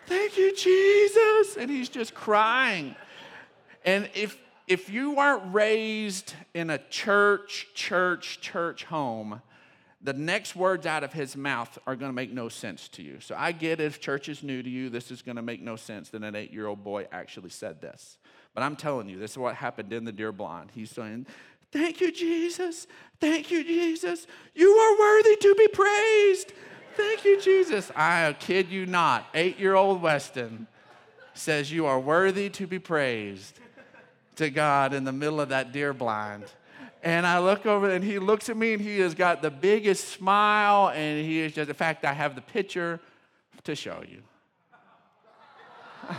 Thank 0.07 0.37
you, 0.37 0.55
Jesus. 0.55 1.57
And 1.57 1.71
he's 1.71 1.89
just 1.89 2.15
crying. 2.15 2.95
And 3.85 4.11
if, 4.15 4.37
if 4.67 4.91
you 4.91 5.15
weren't 5.15 5.55
raised 5.55 6.35
in 6.53 6.69
a 6.69 6.79
church, 6.91 7.69
church, 7.73 8.41
church 8.43 8.85
home, 8.85 9.41
the 10.01 10.13
next 10.13 10.55
words 10.55 10.87
out 10.87 11.03
of 11.03 11.13
his 11.13 11.37
mouth 11.37 11.77
are 11.87 11.97
going 11.97 12.11
to 12.11 12.15
make 12.15 12.33
no 12.33 12.49
sense 12.49 12.89
to 12.89 13.03
you. 13.03 13.19
So 13.21 13.35
I 13.37 13.53
get 13.53 13.81
if 13.81 14.01
church 14.01 14.29
is 14.29 14.43
new 14.43 14.63
to 14.63 14.71
you, 14.71 14.91
this 14.91 15.11
is 15.11 15.23
going 15.23 15.37
to 15.37 15.43
make 15.43 15.61
no 15.61 15.77
sense 15.77 16.11
that 16.11 16.23
an 16.23 16.37
eight 16.37 16.53
year 16.53 16.67
old 16.67 16.85
boy 16.85 17.07
actually 17.11 17.51
said 17.51 17.81
this. 17.81 18.19
But 18.55 18.63
I'm 18.63 18.77
telling 18.77 19.09
you, 19.09 19.19
this 19.19 19.33
is 19.33 19.39
what 19.39 19.57
happened 19.57 19.93
in 19.93 20.05
the 20.05 20.13
Deer 20.13 20.33
Blind. 20.33 20.71
He's 20.73 20.91
saying, 20.91 21.27
Thank 21.71 22.01
you, 22.01 22.11
Jesus. 22.11 22.87
Thank 23.21 23.51
you, 23.51 23.63
Jesus. 23.63 24.27
You 24.55 24.71
are 24.71 24.99
worthy 24.99 25.37
to 25.37 25.55
be 25.55 25.69
praised. 25.69 26.53
Thank 26.97 27.25
you, 27.25 27.41
Jesus. 27.41 27.91
I 27.95 28.35
kid 28.39 28.71
you 28.71 28.87
not. 28.87 29.27
Eight 29.35 29.59
year 29.59 29.75
old 29.75 30.01
Weston 30.01 30.67
says, 31.35 31.71
You 31.71 31.87
are 31.87 32.01
worthy 32.01 32.49
to 32.51 32.67
be 32.67 32.79
praised 32.79 33.59
to 34.37 34.49
God 34.51 34.95
in 34.95 35.05
the 35.05 35.13
middle 35.13 35.41
of 35.41 35.51
that 35.51 35.73
deer 35.73 35.93
blind. 35.93 36.45
And 37.03 37.27
I 37.27 37.39
look 37.39 37.65
over 37.65 37.89
and 37.91 38.03
he 38.03 38.19
looks 38.19 38.49
at 38.49 38.57
me 38.57 38.73
and 38.73 38.83
he 38.83 38.99
has 39.01 39.15
got 39.15 39.41
the 39.43 39.51
biggest 39.51 40.09
smile. 40.09 40.89
And 40.89 41.25
he 41.25 41.41
is 41.41 41.53
just, 41.53 41.69
in 41.69 41.77
fact, 41.77 42.05
I 42.05 42.13
have 42.13 42.35
the 42.35 42.41
picture 42.41 43.01
to 43.65 43.75
show 43.75 44.03
you. 44.09 44.23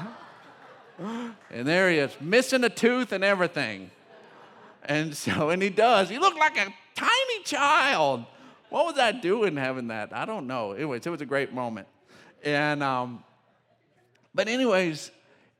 and 1.52 1.68
there 1.68 1.90
he 1.90 1.98
is, 1.98 2.12
missing 2.22 2.64
a 2.64 2.70
tooth 2.70 3.12
and 3.12 3.24
everything. 3.24 3.92
And 4.84 5.16
so, 5.16 5.50
and 5.52 5.62
he 5.62 5.70
does. 5.70 6.10
He 6.10 6.18
looked 6.18 6.40
like 6.40 6.58
a 6.58 6.74
tiny 6.96 7.44
child. 7.44 8.26
What 8.70 8.86
was 8.86 9.00
I 9.00 9.12
doing 9.12 9.58
having 9.58 9.88
that? 9.88 10.14
I 10.14 10.26
don't 10.26 10.48
know. 10.48 10.74
Anyways, 10.74 11.06
it 11.06 11.10
was 11.10 11.22
a 11.22 11.26
great 11.26 11.54
moment. 11.54 11.88
And, 12.44 12.84
um, 12.84 13.24
but 14.34 14.48
anyways, 14.48 15.12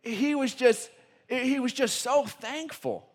he 0.02 0.36
was 0.36 0.54
just, 0.54 0.90
he 1.28 1.60
was 1.60 1.74
just 1.74 2.02
so 2.02 2.26
thankful. 2.26 3.06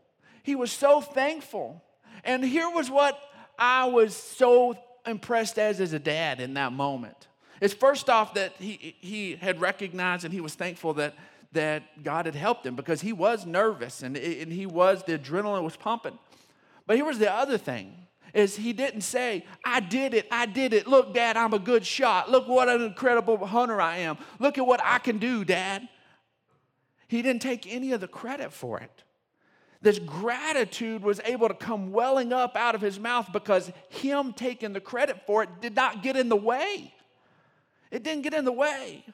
He 0.43 0.55
was 0.55 0.71
so 0.71 1.01
thankful. 1.01 1.83
And 2.25 2.45
here 2.45 2.69
was 2.71 2.91
what 2.91 3.21
I 3.59 3.87
was 3.87 4.15
so 4.15 4.77
impressed 5.07 5.59
as 5.59 5.81
as 5.81 5.93
a 5.93 5.99
dad 5.99 6.41
in 6.41 6.55
that 6.55 6.73
moment. 6.73 7.29
It's 7.61 7.75
first 7.75 8.11
off 8.11 8.35
that 8.35 8.53
he, 8.59 8.97
he 9.01 9.37
had 9.37 9.61
recognized 9.61 10.25
and 10.25 10.33
he 10.33 10.41
was 10.41 10.55
thankful 10.55 10.95
that, 10.95 11.15
that 11.53 12.03
God 12.03 12.27
had 12.27 12.35
helped 12.35 12.67
him 12.67 12.75
because 12.75 13.01
he 13.01 13.13
was 13.13 13.47
nervous 13.47 14.03
and, 14.03 14.17
and 14.17 14.53
he 14.53 14.67
was, 14.67 15.05
the 15.05 15.19
adrenaline 15.19 15.63
was 15.63 15.77
pumping. 15.77 16.19
But 16.87 16.97
here 16.97 17.05
was 17.05 17.19
the 17.19 17.33
other 17.33 17.59
thing 17.59 17.95
is 18.35 18.57
he 18.57 18.73
didn't 18.73 19.03
say, 19.03 19.45
I 19.65 19.79
did 19.81 20.13
it, 20.13 20.27
I 20.31 20.47
did 20.47 20.75
it. 20.75 20.89
Look, 20.89 21.15
Dad, 21.15 21.37
I'm 21.37 21.55
a 21.55 21.59
good 21.59 21.87
shot. 21.87 22.29
Look 22.31 22.49
what 22.49 22.69
an 22.69 22.83
incredible 22.83 23.47
hunter 23.47 23.81
I 23.81 23.99
am. 23.99 24.19
Look 24.41 24.59
at 24.59 24.67
what 24.67 24.81
I 24.83 24.99
can 24.99 25.19
do, 25.19 25.45
Dad. 25.45 25.89
He 27.07 27.23
didn't 27.23 27.43
take 27.43 27.73
any 27.73 27.93
of 27.93 28.01
the 28.01 28.09
credit 28.09 28.53
for 28.53 28.81
it. 28.81 29.04
This 29.85 29.99
gratitude 29.99 31.03
was 31.03 31.21
able 31.27 31.47
to 31.47 31.55
come 31.55 31.93
welling 31.93 32.33
up 32.33 32.57
out 32.57 32.75
of 32.75 32.81
his 32.81 32.99
mouth 32.99 33.29
because 33.33 33.71
him 33.91 34.33
taking 34.33 34.73
the 34.73 34.81
credit 34.81 35.27
for 35.27 35.43
it 35.43 35.51
did 35.61 35.77
not 35.77 36.03
get 36.03 36.17
in 36.17 36.31
the 36.31 36.37
way. 36.37 36.93
It 37.91 38.03
didn't 38.03 38.23
get 38.23 38.33
in 38.33 38.47
the 38.47 38.53
way. 38.53 39.05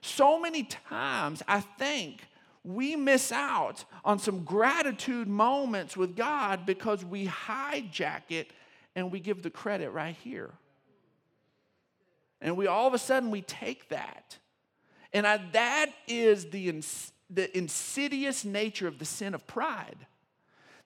So 0.00 0.40
many 0.40 0.62
times, 0.62 1.42
I 1.46 1.60
think 1.60 2.22
we 2.64 2.96
miss 2.96 3.32
out 3.32 3.84
on 4.02 4.18
some 4.18 4.44
gratitude 4.44 5.28
moments 5.28 5.94
with 5.94 6.16
God 6.16 6.64
because 6.64 7.04
we 7.04 7.26
hijack 7.26 8.22
it 8.30 8.50
and 8.96 9.12
we 9.12 9.20
give 9.20 9.42
the 9.42 9.50
credit 9.50 9.90
right 9.90 10.16
here. 10.24 10.52
And 12.40 12.56
we 12.56 12.66
all 12.66 12.86
of 12.86 12.94
a 12.94 12.98
sudden 12.98 13.30
we 13.30 13.42
take 13.42 13.90
that. 13.90 14.38
And 15.12 15.26
I, 15.26 15.38
that 15.52 15.90
is 16.08 16.46
the, 16.46 16.70
ins, 16.70 17.12
the 17.28 17.54
insidious 17.56 18.42
nature 18.46 18.88
of 18.88 18.98
the 18.98 19.04
sin 19.04 19.34
of 19.34 19.46
pride. 19.46 20.06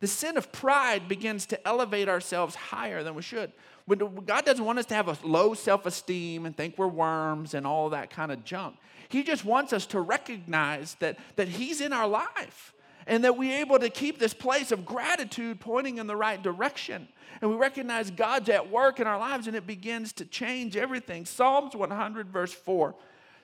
The 0.01 0.07
sin 0.07 0.37
of 0.37 0.53
pride 0.53 1.09
begins 1.09 1.47
to 1.47 1.67
elevate 1.67 2.09
ourselves 2.09 2.55
higher 2.55 3.03
than 3.03 3.15
we 3.15 3.23
should. 3.23 3.53
God 3.89 4.45
doesn't 4.45 4.65
want 4.65 4.79
us 4.79 4.87
to 4.87 4.95
have 4.95 5.09
a 5.09 5.17
low 5.27 5.55
self 5.55 5.87
esteem 5.87 6.47
and 6.47 6.57
think 6.57 6.77
we're 6.79 6.87
worms 6.87 7.55
and 7.55 7.67
all 7.67 7.91
that 7.91 8.11
kind 8.11 8.31
of 8.31 8.45
junk. 8.45 8.77
He 9.09 9.23
just 9.23 9.45
wants 9.45 9.73
us 9.73 9.87
to 9.87 10.01
recognize 10.01 10.97
that, 11.01 11.19
that 11.37 11.49
He's 11.49 11.81
in 11.81 11.93
our 11.93 12.07
life 12.07 12.75
and 13.07 13.25
that 13.25 13.37
we're 13.37 13.59
able 13.59 13.79
to 13.79 13.89
keep 13.89 14.19
this 14.19 14.35
place 14.35 14.71
of 14.71 14.85
gratitude 14.85 15.59
pointing 15.59 15.97
in 15.97 16.07
the 16.07 16.17
right 16.17 16.41
direction. 16.41 17.09
And 17.41 17.51
we 17.51 17.57
recognize 17.57 18.11
God's 18.11 18.51
at 18.51 18.71
work 18.71 19.01
in 19.01 19.07
our 19.07 19.19
lives 19.19 19.47
and 19.47 19.57
it 19.57 19.67
begins 19.67 20.13
to 20.15 20.25
change 20.27 20.77
everything. 20.77 21.25
Psalms 21.25 21.75
100, 21.75 22.29
verse 22.29 22.53
4 22.53 22.95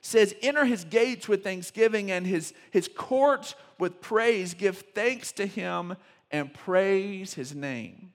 says, 0.02 0.34
Enter 0.42 0.66
his 0.66 0.84
gates 0.84 1.26
with 1.26 1.42
thanksgiving 1.42 2.10
and 2.10 2.26
his, 2.26 2.52
his 2.70 2.88
courts 2.94 3.54
with 3.78 4.02
praise. 4.02 4.52
Give 4.52 4.76
thanks 4.94 5.32
to 5.32 5.46
him 5.46 5.96
and 6.34 6.52
praise 6.52 7.32
his 7.34 7.54
name. 7.54 8.12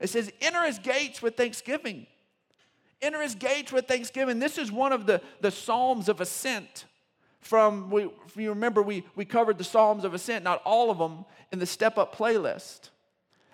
It 0.00 0.08
says, 0.08 0.32
Enter 0.40 0.64
his 0.64 0.78
gates 0.78 1.20
with 1.20 1.36
thanksgiving. 1.36 2.06
Enter 3.02 3.20
his 3.20 3.34
gates 3.34 3.70
with 3.70 3.86
thanksgiving. 3.86 4.38
This 4.38 4.56
is 4.56 4.72
one 4.72 4.90
of 4.90 5.04
the, 5.04 5.20
the 5.42 5.50
Psalms 5.50 6.08
of 6.08 6.22
Ascent. 6.22 6.86
From, 7.40 7.90
we, 7.90 8.04
if 8.26 8.36
you 8.38 8.48
remember, 8.48 8.80
we, 8.80 9.04
we 9.14 9.26
covered 9.26 9.58
the 9.58 9.64
Psalms 9.64 10.04
of 10.04 10.14
Ascent, 10.14 10.44
not 10.44 10.62
all 10.64 10.90
of 10.90 10.96
them, 10.96 11.26
in 11.52 11.58
the 11.58 11.66
Step 11.66 11.98
Up 11.98 12.16
playlist. 12.16 12.88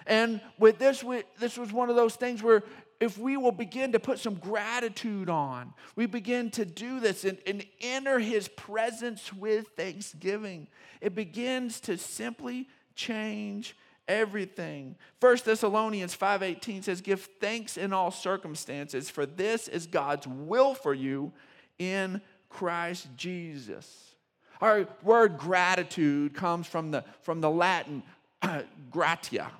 And 0.06 0.40
with 0.61 0.78
this, 0.78 1.02
we, 1.02 1.25
this 1.40 1.59
was 1.59 1.73
one 1.73 1.90
of 1.90 1.97
those 1.97 2.14
things 2.14 2.40
where 2.40 2.62
if 3.00 3.18
we 3.18 3.37
will 3.37 3.52
begin 3.52 3.90
to 3.92 3.99
put 3.99 4.21
some 4.21 4.37
gratitude 4.37 5.28
on, 5.28 5.75
we 5.97 6.06
begin 6.06 6.52
to 6.52 6.64
do 6.64 7.00
this 7.00 7.25
and, 7.25 7.38
and 7.49 7.66
enter 7.80 8.21
his 8.21 8.47
presence 8.47 9.33
with 9.33 9.66
thanksgiving, 9.76 10.68
it 11.00 11.16
begins 11.16 11.80
to 11.80 11.99
simply 11.99 12.68
change 12.94 13.75
everything. 14.08 14.96
1 15.20 15.44
Thessalonians 15.44 16.14
5:18 16.14 16.82
says 16.82 17.00
give 17.00 17.28
thanks 17.40 17.76
in 17.76 17.92
all 17.92 18.11
circumstances 18.11 19.11
for 19.11 19.26
this 19.26 19.68
is 19.68 19.87
God's 19.87 20.26
will 20.26 20.75
for 20.75 20.94
you 20.94 21.32
in 21.78 22.20
Christ 22.49 23.08
Jesus. 23.16 24.14
Our 24.61 24.87
word 25.02 25.38
gratitude 25.38 26.34
comes 26.34 26.66
from 26.66 26.90
the 26.90 27.04
from 27.23 27.40
the 27.40 27.50
Latin 27.50 28.02
gratia. 28.90 29.50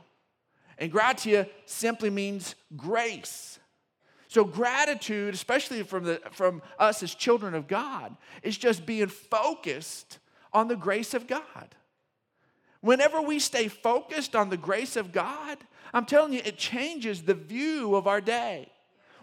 And 0.79 0.91
gratia 0.91 1.49
simply 1.67 2.11
means 2.11 2.55
grace. 2.77 3.59
So 4.35 4.45
gratitude, 4.45 5.33
especially 5.33 5.85
from, 5.85 6.03
the, 6.03 6.21
from 6.33 6.61
us 6.77 7.05
as 7.05 7.15
children 7.15 7.55
of 7.55 7.69
God, 7.69 8.17
is 8.43 8.59
just 8.59 8.85
being 8.85 9.07
focused 9.07 10.19
on 10.53 10.67
the 10.67 10.75
grace 10.75 11.15
of 11.15 11.29
God. 11.29 11.75
Whenever 12.85 13.23
we 13.23 13.39
stay 13.39 13.67
focused 13.67 14.37
on 14.37 14.51
the 14.51 14.59
grace 14.59 14.95
of 14.95 15.11
God, 15.11 15.57
I'm 15.95 16.05
telling 16.05 16.35
you, 16.35 16.43
it 16.45 16.59
changes 16.59 17.23
the 17.23 17.33
view 17.33 17.97
of 17.97 18.07
our 18.07 18.21
day. 18.21 18.69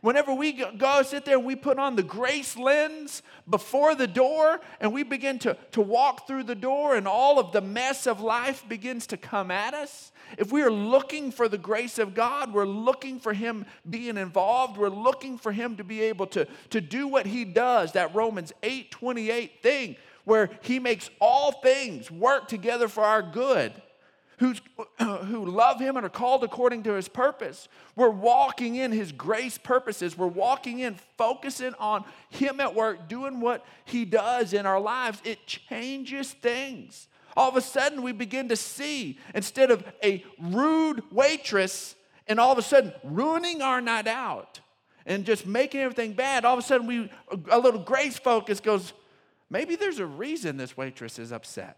Whenever 0.01 0.33
we 0.33 0.53
go 0.53 1.03
sit 1.03 1.25
there 1.25 1.37
and 1.37 1.45
we 1.45 1.55
put 1.55 1.77
on 1.77 1.95
the 1.95 2.01
grace 2.01 2.57
lens 2.57 3.21
before 3.47 3.93
the 3.93 4.07
door 4.07 4.59
and 4.79 4.91
we 4.91 5.03
begin 5.03 5.37
to, 5.37 5.55
to 5.73 5.81
walk 5.81 6.25
through 6.25 6.45
the 6.45 6.55
door 6.55 6.95
and 6.95 7.07
all 7.07 7.37
of 7.37 7.51
the 7.51 7.61
mess 7.61 8.07
of 8.07 8.19
life 8.19 8.67
begins 8.67 9.05
to 9.05 9.15
come 9.15 9.51
at 9.51 9.75
us, 9.75 10.11
if 10.39 10.51
we 10.51 10.63
are 10.63 10.71
looking 10.71 11.31
for 11.31 11.47
the 11.47 11.59
grace 11.59 11.99
of 11.99 12.15
God, 12.15 12.51
we're 12.51 12.65
looking 12.65 13.19
for 13.19 13.31
Him 13.31 13.67
being 13.87 14.17
involved, 14.17 14.75
we're 14.75 14.89
looking 14.89 15.37
for 15.37 15.51
Him 15.51 15.77
to 15.77 15.83
be 15.83 16.01
able 16.01 16.25
to, 16.27 16.47
to 16.71 16.81
do 16.81 17.07
what 17.07 17.27
He 17.27 17.45
does, 17.45 17.91
that 17.91 18.15
Romans 18.15 18.53
8 18.63 18.89
28 18.89 19.61
thing 19.61 19.95
where 20.25 20.49
he 20.61 20.79
makes 20.79 21.09
all 21.19 21.51
things 21.51 22.11
work 22.11 22.47
together 22.47 22.87
for 22.87 23.03
our 23.03 23.21
good. 23.21 23.73
Who's, 24.37 24.59
who 24.99 25.45
love 25.45 25.79
him 25.79 25.97
and 25.97 26.05
are 26.05 26.09
called 26.09 26.43
according 26.43 26.83
to 26.83 26.93
his 26.93 27.07
purpose. 27.07 27.67
We're 27.95 28.09
walking 28.09 28.75
in 28.75 28.91
his 28.91 29.11
grace 29.11 29.59
purposes. 29.59 30.17
We're 30.17 30.27
walking 30.27 30.79
in, 30.79 30.95
focusing 31.15 31.75
on 31.79 32.05
him 32.29 32.59
at 32.59 32.73
work, 32.73 33.07
doing 33.07 33.39
what 33.39 33.63
he 33.85 34.03
does 34.03 34.53
in 34.53 34.65
our 34.65 34.79
lives. 34.79 35.21
It 35.23 35.45
changes 35.45 36.31
things. 36.31 37.07
All 37.37 37.49
of 37.49 37.55
a 37.55 37.61
sudden, 37.61 38.01
we 38.01 38.11
begin 38.11 38.49
to 38.49 38.55
see 38.55 39.19
instead 39.33 39.71
of 39.71 39.83
a 40.03 40.23
rude 40.39 41.03
waitress 41.11 41.95
and 42.27 42.39
all 42.39 42.51
of 42.51 42.57
a 42.57 42.61
sudden 42.61 42.93
ruining 43.03 43.61
our 43.61 43.81
night 43.81 44.07
out 44.07 44.59
and 45.05 45.25
just 45.25 45.45
making 45.45 45.81
everything 45.81 46.13
bad, 46.13 46.45
all 46.45 46.53
of 46.53 46.59
a 46.59 46.61
sudden, 46.61 46.87
we 46.87 47.09
a 47.49 47.59
little 47.59 47.81
grace 47.81 48.17
focus 48.17 48.59
goes, 48.59 48.93
Maybe 49.51 49.75
there's 49.75 49.99
a 49.99 50.05
reason 50.05 50.55
this 50.55 50.77
waitress 50.77 51.19
is 51.19 51.33
upset. 51.33 51.77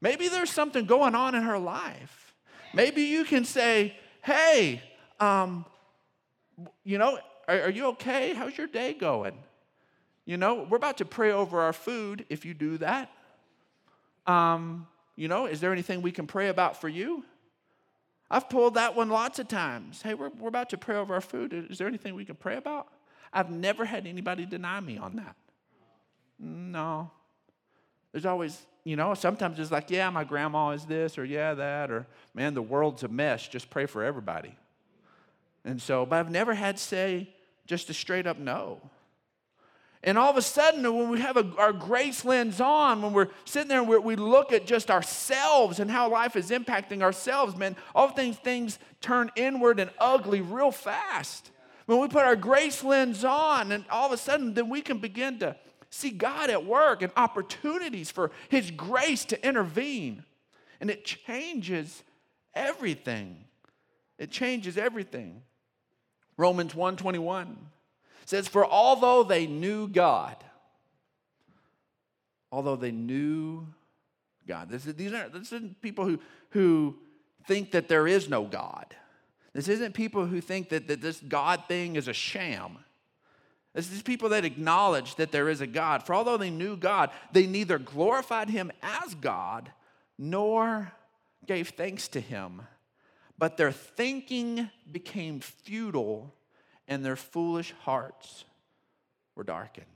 Maybe 0.00 0.28
there's 0.28 0.50
something 0.50 0.86
going 0.86 1.14
on 1.14 1.34
in 1.34 1.42
her 1.42 1.58
life. 1.58 2.32
Maybe 2.72 3.02
you 3.02 3.24
can 3.24 3.44
say, 3.44 3.96
hey, 4.22 4.80
um, 5.18 5.66
you 6.84 6.96
know, 6.96 7.18
are, 7.48 7.62
are, 7.62 7.70
you 7.70 7.86
okay? 7.88 8.32
How's 8.32 8.56
your 8.56 8.68
day 8.68 8.94
going? 8.94 9.36
You 10.24 10.36
know, 10.36 10.66
we're 10.70 10.76
about 10.76 10.98
to 10.98 11.04
pray 11.04 11.32
over 11.32 11.60
our 11.60 11.72
food 11.72 12.24
if 12.30 12.44
you 12.44 12.54
do 12.54 12.78
that. 12.78 13.10
Um, 14.26 14.86
you 15.16 15.26
know, 15.26 15.46
is 15.46 15.60
there 15.60 15.72
anything 15.72 16.02
we 16.02 16.12
can 16.12 16.28
pray 16.28 16.48
about 16.48 16.80
for 16.80 16.88
you? 16.88 17.24
I've 18.30 18.48
pulled 18.48 18.74
that 18.74 18.94
one 18.94 19.10
lots 19.10 19.40
of 19.40 19.48
times. 19.48 20.02
Hey, 20.02 20.14
we're, 20.14 20.30
we're 20.38 20.48
about 20.48 20.70
to 20.70 20.78
pray 20.78 20.96
over 20.96 21.14
our 21.14 21.20
food. 21.20 21.66
Is 21.68 21.78
there 21.78 21.88
anything 21.88 22.14
we 22.14 22.24
can 22.24 22.36
pray 22.36 22.56
about? 22.56 22.86
I've 23.32 23.50
never 23.50 23.84
had 23.84 24.06
anybody 24.06 24.46
deny 24.46 24.78
me 24.78 24.98
on 24.98 25.16
that. 25.16 25.34
No. 26.40 27.10
There's 28.12 28.26
always, 28.26 28.66
you 28.82 28.96
know, 28.96 29.14
sometimes 29.14 29.58
it's 29.58 29.70
like, 29.70 29.90
yeah, 29.90 30.08
my 30.10 30.24
grandma 30.24 30.70
is 30.70 30.84
this, 30.86 31.18
or 31.18 31.24
yeah, 31.24 31.54
that, 31.54 31.90
or 31.90 32.06
man, 32.34 32.54
the 32.54 32.62
world's 32.62 33.02
a 33.02 33.08
mess. 33.08 33.46
Just 33.46 33.70
pray 33.70 33.86
for 33.86 34.02
everybody. 34.02 34.56
And 35.64 35.80
so, 35.80 36.06
but 36.06 36.16
I've 36.16 36.30
never 36.30 36.54
had 36.54 36.78
say 36.78 37.28
just 37.66 37.90
a 37.90 37.94
straight 37.94 38.26
up 38.26 38.38
no. 38.38 38.80
And 40.02 40.16
all 40.16 40.30
of 40.30 40.38
a 40.38 40.42
sudden, 40.42 40.82
when 40.96 41.10
we 41.10 41.20
have 41.20 41.36
a, 41.36 41.52
our 41.58 41.74
grace 41.74 42.24
lens 42.24 42.58
on, 42.58 43.02
when 43.02 43.12
we're 43.12 43.28
sitting 43.44 43.68
there 43.68 43.82
and 43.82 44.04
we 44.04 44.16
look 44.16 44.50
at 44.50 44.66
just 44.66 44.90
ourselves 44.90 45.78
and 45.78 45.90
how 45.90 46.10
life 46.10 46.36
is 46.36 46.50
impacting 46.50 47.02
ourselves, 47.02 47.54
man, 47.54 47.76
all 47.94 48.08
things 48.08 48.38
things 48.38 48.78
turn 49.02 49.30
inward 49.36 49.78
and 49.78 49.90
ugly 49.98 50.40
real 50.40 50.70
fast. 50.70 51.50
When 51.84 52.00
we 52.00 52.08
put 52.08 52.24
our 52.24 52.36
grace 52.36 52.82
lens 52.82 53.24
on, 53.24 53.72
and 53.72 53.84
all 53.90 54.06
of 54.06 54.12
a 54.12 54.16
sudden, 54.16 54.54
then 54.54 54.70
we 54.70 54.80
can 54.80 54.98
begin 54.98 55.38
to 55.40 55.54
see 55.90 56.10
God 56.10 56.50
at 56.50 56.64
work 56.64 57.02
and 57.02 57.12
opportunities 57.16 58.10
for 58.10 58.30
His 58.48 58.70
grace 58.70 59.24
to 59.26 59.46
intervene. 59.46 60.24
And 60.80 60.88
it 60.88 61.04
changes 61.04 62.02
everything. 62.54 63.44
It 64.18 64.30
changes 64.30 64.78
everything. 64.78 65.42
Romans 66.36 66.74
121 66.74 67.58
says, 68.24 68.48
For 68.48 68.64
although 68.64 69.22
they 69.22 69.46
knew 69.46 69.88
God, 69.88 70.36
although 72.50 72.76
they 72.76 72.92
knew 72.92 73.66
God, 74.46 74.70
this 74.70 74.86
is, 74.86 74.94
these 74.94 75.12
aren't 75.12 75.32
this 75.32 75.52
isn't 75.52 75.82
people 75.82 76.04
who, 76.04 76.18
who 76.50 76.96
think 77.46 77.72
that 77.72 77.88
there 77.88 78.06
is 78.06 78.28
no 78.28 78.44
God. 78.44 78.86
This 79.52 79.68
isn't 79.68 79.94
people 79.94 80.26
who 80.26 80.40
think 80.40 80.68
that, 80.68 80.88
that 80.88 81.00
this 81.00 81.20
God 81.20 81.64
thing 81.66 81.96
is 81.96 82.08
a 82.08 82.12
sham. 82.12 82.78
This 83.74 83.88
these 83.88 84.02
people 84.02 84.30
that 84.30 84.44
acknowledge 84.44 85.14
that 85.16 85.32
there 85.32 85.48
is 85.48 85.60
a 85.60 85.66
God. 85.66 86.04
For 86.04 86.14
although 86.14 86.36
they 86.36 86.50
knew 86.50 86.76
God, 86.76 87.10
they 87.32 87.46
neither 87.46 87.78
glorified 87.78 88.50
him 88.50 88.72
as 88.82 89.14
God 89.14 89.70
nor 90.18 90.92
gave 91.46 91.70
thanks 91.70 92.08
to 92.08 92.20
him. 92.20 92.62
But 93.38 93.56
their 93.56 93.72
thinking 93.72 94.70
became 94.90 95.40
futile 95.40 96.34
and 96.88 97.04
their 97.04 97.16
foolish 97.16 97.72
hearts 97.82 98.44
were 99.36 99.44
darkened. 99.44 99.86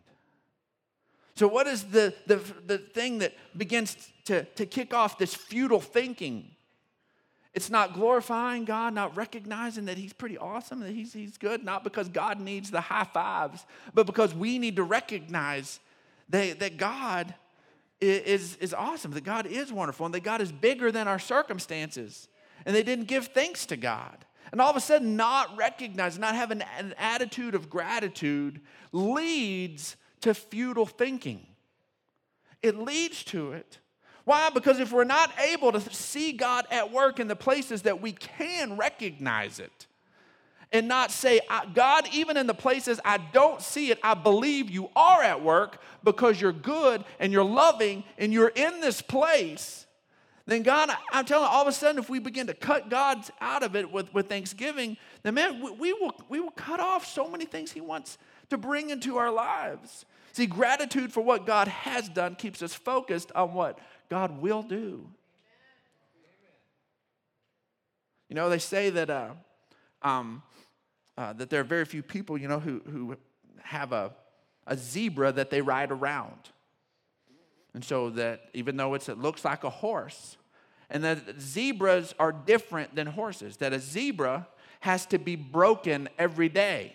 So, 1.37 1.49
what 1.49 1.67
is 1.67 1.85
the, 1.85 2.15
the, 2.27 2.37
the 2.65 2.79
thing 2.79 3.19
that 3.19 3.35
begins 3.57 3.97
to, 4.27 4.45
to 4.45 4.67
kick 4.67 4.95
off 4.95 5.19
this 5.19 5.35
futile 5.35 5.81
thinking? 5.81 6.54
It's 7.55 7.71
not 7.71 7.95
glorifying 7.95 8.65
God, 8.65 8.95
not 8.95 9.17
recognizing 9.17 9.85
that 9.85 9.97
He's 9.97 10.13
pretty 10.13 10.37
awesome, 10.37 10.81
that 10.81 10.91
He's, 10.91 11.13
he's 11.13 11.39
good, 11.39 11.65
not 11.65 11.85
because 11.85 12.09
God 12.09 12.41
needs 12.41 12.71
the 12.71 12.81
high 12.81 13.05
fives, 13.05 13.65
but 13.95 14.07
because 14.07 14.35
we 14.35 14.59
need 14.59 14.77
to 14.77 14.83
recognize 14.83 15.79
that, 16.31 16.59
that 16.59 16.77
God 16.77 17.33
is, 18.01 18.57
is 18.57 18.75
awesome, 18.75 19.13
that 19.13 19.25
God 19.25 19.47
is 19.47 19.73
wonderful, 19.73 20.05
and 20.05 20.15
that 20.15 20.25
God 20.25 20.41
is 20.41 20.51
bigger 20.51 20.91
than 20.91 21.07
our 21.07 21.21
circumstances. 21.21 22.29
And 22.67 22.75
they 22.75 22.83
didn't 22.83 23.07
give 23.07 23.29
thanks 23.29 23.67
to 23.67 23.77
God. 23.77 24.25
And 24.51 24.61
all 24.61 24.71
of 24.71 24.77
a 24.77 24.81
sudden, 24.81 25.17
not 25.17 25.57
recognizing, 25.57 26.21
not 26.21 26.35
having 26.35 26.63
an 26.79 26.95
attitude 26.99 27.55
of 27.55 27.71
gratitude 27.71 28.61
leads 28.93 29.97
to 30.23 30.35
futile 30.35 30.87
thinking. 30.87 31.47
It 32.63 32.79
leads 32.79 33.25
to 33.25 33.53
it. 33.53 33.79
Why? 34.25 34.51
Because 34.51 34.81
if 34.81 34.93
we're 34.93 35.05
not 35.05 35.31
able 35.39 35.73
to 35.73 35.81
see 35.95 36.33
God 36.33 36.67
at 36.71 36.91
work 36.91 37.21
in 37.21 37.29
the 37.29 37.37
places 37.37 37.83
that 37.83 38.01
we 38.01 38.13
can 38.13 38.77
recognize 38.77 39.59
it, 39.59 39.87
and 40.75 40.89
not 40.89 41.13
say, 41.13 41.41
God, 41.73 42.09
even 42.13 42.37
in 42.37 42.49
the 42.49 42.55
places 42.55 42.99
I 43.05 43.19
don't 43.19 43.63
see 43.63 43.93
it, 43.93 43.99
I 44.03 44.15
believe 44.15 44.69
you 44.69 44.91
are 44.97 45.23
at 45.23 45.41
work 45.41 45.81
because 46.03 46.41
you're 46.41 46.53
good 46.53 47.05
and 47.21 47.33
you're 47.33 47.45
loving 47.45 48.03
and 48.19 48.33
you're 48.33 48.49
in 48.49 48.81
this 48.81 49.01
place. 49.01 49.87
Then, 50.47 50.63
God, 50.63 50.91
I'm 51.13 51.25
telling 51.25 51.45
you, 51.45 51.51
all 51.51 51.63
of 51.63 51.69
a 51.69 51.73
sudden, 51.73 51.99
if 51.99 52.11
we 52.11 52.19
begin 52.19 52.49
to 52.49 52.55
cut 52.55 52.91
God 52.91 53.25
out 53.41 53.63
of 53.63 53.77
it 53.77 53.91
with, 53.91 54.13
with 54.13 54.29
thanksgiving, 54.29 54.97
then, 55.23 55.35
man, 55.35 55.63
we, 55.63 55.71
we, 55.71 55.93
will, 55.93 56.13
we 56.29 56.41
will 56.41 56.51
cut 56.51 56.81
off 56.81 57.07
so 57.07 57.31
many 57.31 57.47
things 57.47 57.71
He 57.71 57.81
wants 57.81 58.19
to 58.51 58.59
bring 58.59 58.91
into 58.91 59.17
our 59.17 59.31
lives. 59.31 60.05
See, 60.33 60.47
gratitude 60.47 61.13
for 61.13 61.21
what 61.21 61.47
God 61.47 61.69
has 61.69 62.09
done 62.09 62.35
keeps 62.35 62.63
us 62.63 62.75
focused 62.75 63.31
on 63.37 63.55
what 63.55 63.79
God 64.09 64.41
will 64.41 64.63
do. 64.63 65.07
You 68.29 68.37
know, 68.37 68.49
they 68.49 68.59
say 68.59 68.91
that 68.91 69.11
uh, 69.11 69.31
um, 70.03 70.43
uh, 71.17 71.33
that 71.35 71.51
there 71.51 71.61
are 71.61 71.65
very 71.65 71.85
few 71.85 72.03
people, 72.03 72.37
you 72.37 72.49
know, 72.49 72.59
who, 72.59 72.81
who 72.91 73.17
have 73.63 73.93
a, 73.93 74.13
a 74.67 74.77
zebra 74.77 75.33
that 75.33 75.51
they 75.51 75.61
ride 75.61 75.91
around. 75.91 76.51
And 77.73 77.85
so 77.85 78.11
that 78.11 78.43
even 78.53 78.77
though 78.77 78.95
it 78.95 79.09
looks 79.19 79.45
like 79.45 79.65
a 79.65 79.71
horse, 79.71 80.37
and 80.91 81.03
that 81.05 81.41
zebras 81.41 82.15
are 82.19 82.33
different 82.33 82.95
than 82.95 83.07
horses, 83.07 83.57
that 83.59 83.73
a 83.73 83.79
zebra 83.79 84.47
has 84.81 85.07
to 85.07 85.19
be 85.19 85.35
broken 85.35 86.09
every 86.19 86.49
day. 86.49 86.95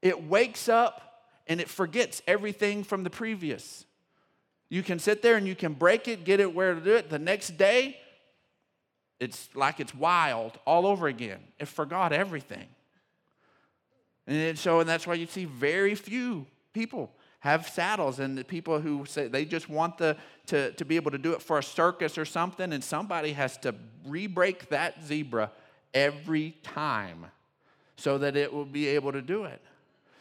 It 0.00 0.24
wakes 0.24 0.68
up 0.68 1.26
and 1.46 1.60
it 1.60 1.68
forgets 1.68 2.22
everything 2.26 2.84
from 2.84 3.02
the 3.02 3.10
previous. 3.10 3.84
You 4.72 4.82
can 4.82 4.98
sit 4.98 5.20
there 5.20 5.36
and 5.36 5.46
you 5.46 5.54
can 5.54 5.74
break 5.74 6.08
it, 6.08 6.24
get 6.24 6.40
it 6.40 6.54
where 6.54 6.72
to 6.74 6.80
do 6.80 6.94
it. 6.94 7.10
The 7.10 7.18
next 7.18 7.58
day, 7.58 7.98
it's 9.20 9.50
like 9.54 9.80
it's 9.80 9.94
wild 9.94 10.58
all 10.66 10.86
over 10.86 11.08
again. 11.08 11.40
It 11.58 11.68
forgot 11.68 12.10
everything. 12.10 12.68
And 14.26 14.58
so, 14.58 14.80
and 14.80 14.88
that's 14.88 15.06
why 15.06 15.12
you 15.12 15.26
see 15.26 15.44
very 15.44 15.94
few 15.94 16.46
people 16.72 17.12
have 17.40 17.68
saddles 17.68 18.18
and 18.18 18.38
the 18.38 18.44
people 18.44 18.80
who 18.80 19.04
say 19.04 19.28
they 19.28 19.44
just 19.44 19.68
want 19.68 19.98
the, 19.98 20.16
to, 20.46 20.72
to 20.72 20.86
be 20.86 20.96
able 20.96 21.10
to 21.10 21.18
do 21.18 21.34
it 21.34 21.42
for 21.42 21.58
a 21.58 21.62
circus 21.62 22.16
or 22.16 22.24
something, 22.24 22.72
and 22.72 22.82
somebody 22.82 23.32
has 23.32 23.58
to 23.58 23.74
re-break 24.06 24.70
that 24.70 25.04
zebra 25.04 25.50
every 25.92 26.56
time 26.62 27.26
so 27.96 28.16
that 28.16 28.36
it 28.36 28.50
will 28.50 28.64
be 28.64 28.86
able 28.88 29.12
to 29.12 29.20
do 29.20 29.44
it. 29.44 29.60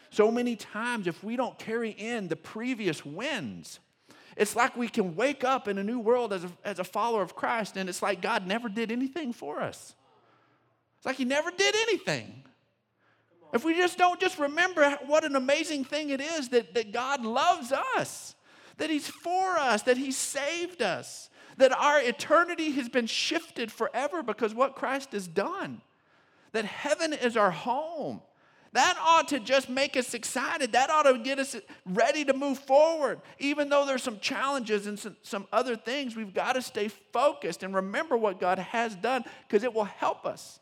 So 0.10 0.30
many 0.30 0.58
times, 0.58 1.08
if 1.08 1.24
we 1.24 1.38
don't 1.38 1.58
carry 1.58 1.92
in 1.92 2.28
the 2.28 2.36
previous 2.36 3.06
wins, 3.06 3.80
it's 4.38 4.56
like 4.56 4.76
we 4.76 4.88
can 4.88 5.16
wake 5.16 5.44
up 5.44 5.68
in 5.68 5.78
a 5.78 5.84
new 5.84 6.00
world 6.00 6.34
as 6.34 6.44
a, 6.44 6.52
as 6.64 6.80
a 6.80 6.84
follower 6.84 7.22
of 7.22 7.36
Christ, 7.36 7.78
and 7.78 7.90
it's 7.90 8.02
like 8.02 8.22
God 8.22 8.48
never 8.48 8.70
did 8.70 8.92
anything 8.92 9.34
for 9.34 9.62
us. 9.62 9.96
It's 10.98 11.06
like 11.06 11.18
He 11.18 11.26
never 11.26 11.52
did 11.52 11.76
anything. 11.88 12.44
If 13.54 13.66
we 13.66 13.76
just 13.76 13.98
don't 13.98 14.20
just 14.20 14.40
remember 14.40 14.90
what 15.06 15.26
an 15.26 15.36
amazing 15.36 15.84
thing 15.84 16.10
it 16.10 16.22
is 16.22 16.50
that, 16.50 16.74
that 16.74 16.94
God 16.94 17.26
loves 17.26 17.74
us, 17.98 18.36
that 18.78 18.90
He's 18.90 19.08
for 19.08 19.58
us, 19.58 19.84
that 19.84 19.98
He 19.98 20.12
saved 20.12 20.82
us, 20.82 21.30
that 21.58 21.74
our 21.74 22.00
eternity 22.00 22.72
has 22.72 22.88
been 22.88 23.08
shifted 23.08 23.72
forever 23.72 24.24
because 24.24 24.54
what 24.54 24.76
Christ 24.76 25.12
has 25.12 25.28
done, 25.28 25.82
that 26.54 26.66
heaven 26.66 27.14
is 27.14 27.36
our 27.36 27.52
home. 27.52 28.22
That 28.74 28.98
ought 29.02 29.28
to 29.30 29.40
just 29.40 29.70
make 29.70 29.98
us 29.98 30.14
excited. 30.14 30.72
That 30.72 30.90
ought 30.90 31.04
to 31.04 31.18
get 31.18 31.40
us 31.40 31.58
ready 31.86 32.24
to 32.24 32.34
move 32.34 32.58
forward. 32.58 33.20
Even 33.38 33.68
though 33.68 33.86
there's 33.86 34.04
some 34.04 34.20
challenges 34.20 34.88
and 34.88 34.98
some, 34.98 35.18
some 35.24 35.48
other 35.52 35.76
things, 35.76 36.16
we've 36.16 36.34
got 36.34 36.54
to 36.54 36.62
stay 36.62 36.88
focused 36.88 37.64
and 37.64 37.76
remember 37.76 38.16
what 38.16 38.40
God 38.40 38.60
has 38.60 38.96
done 38.96 39.26
because 39.48 39.64
it 39.64 39.74
will 39.74 39.84
help 39.84 40.26
us 40.26 40.60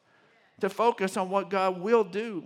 to 0.62 0.70
focus 0.70 1.18
on 1.18 1.30
what 1.30 1.50
God 1.50 1.80
will 1.80 2.04
do. 2.04 2.44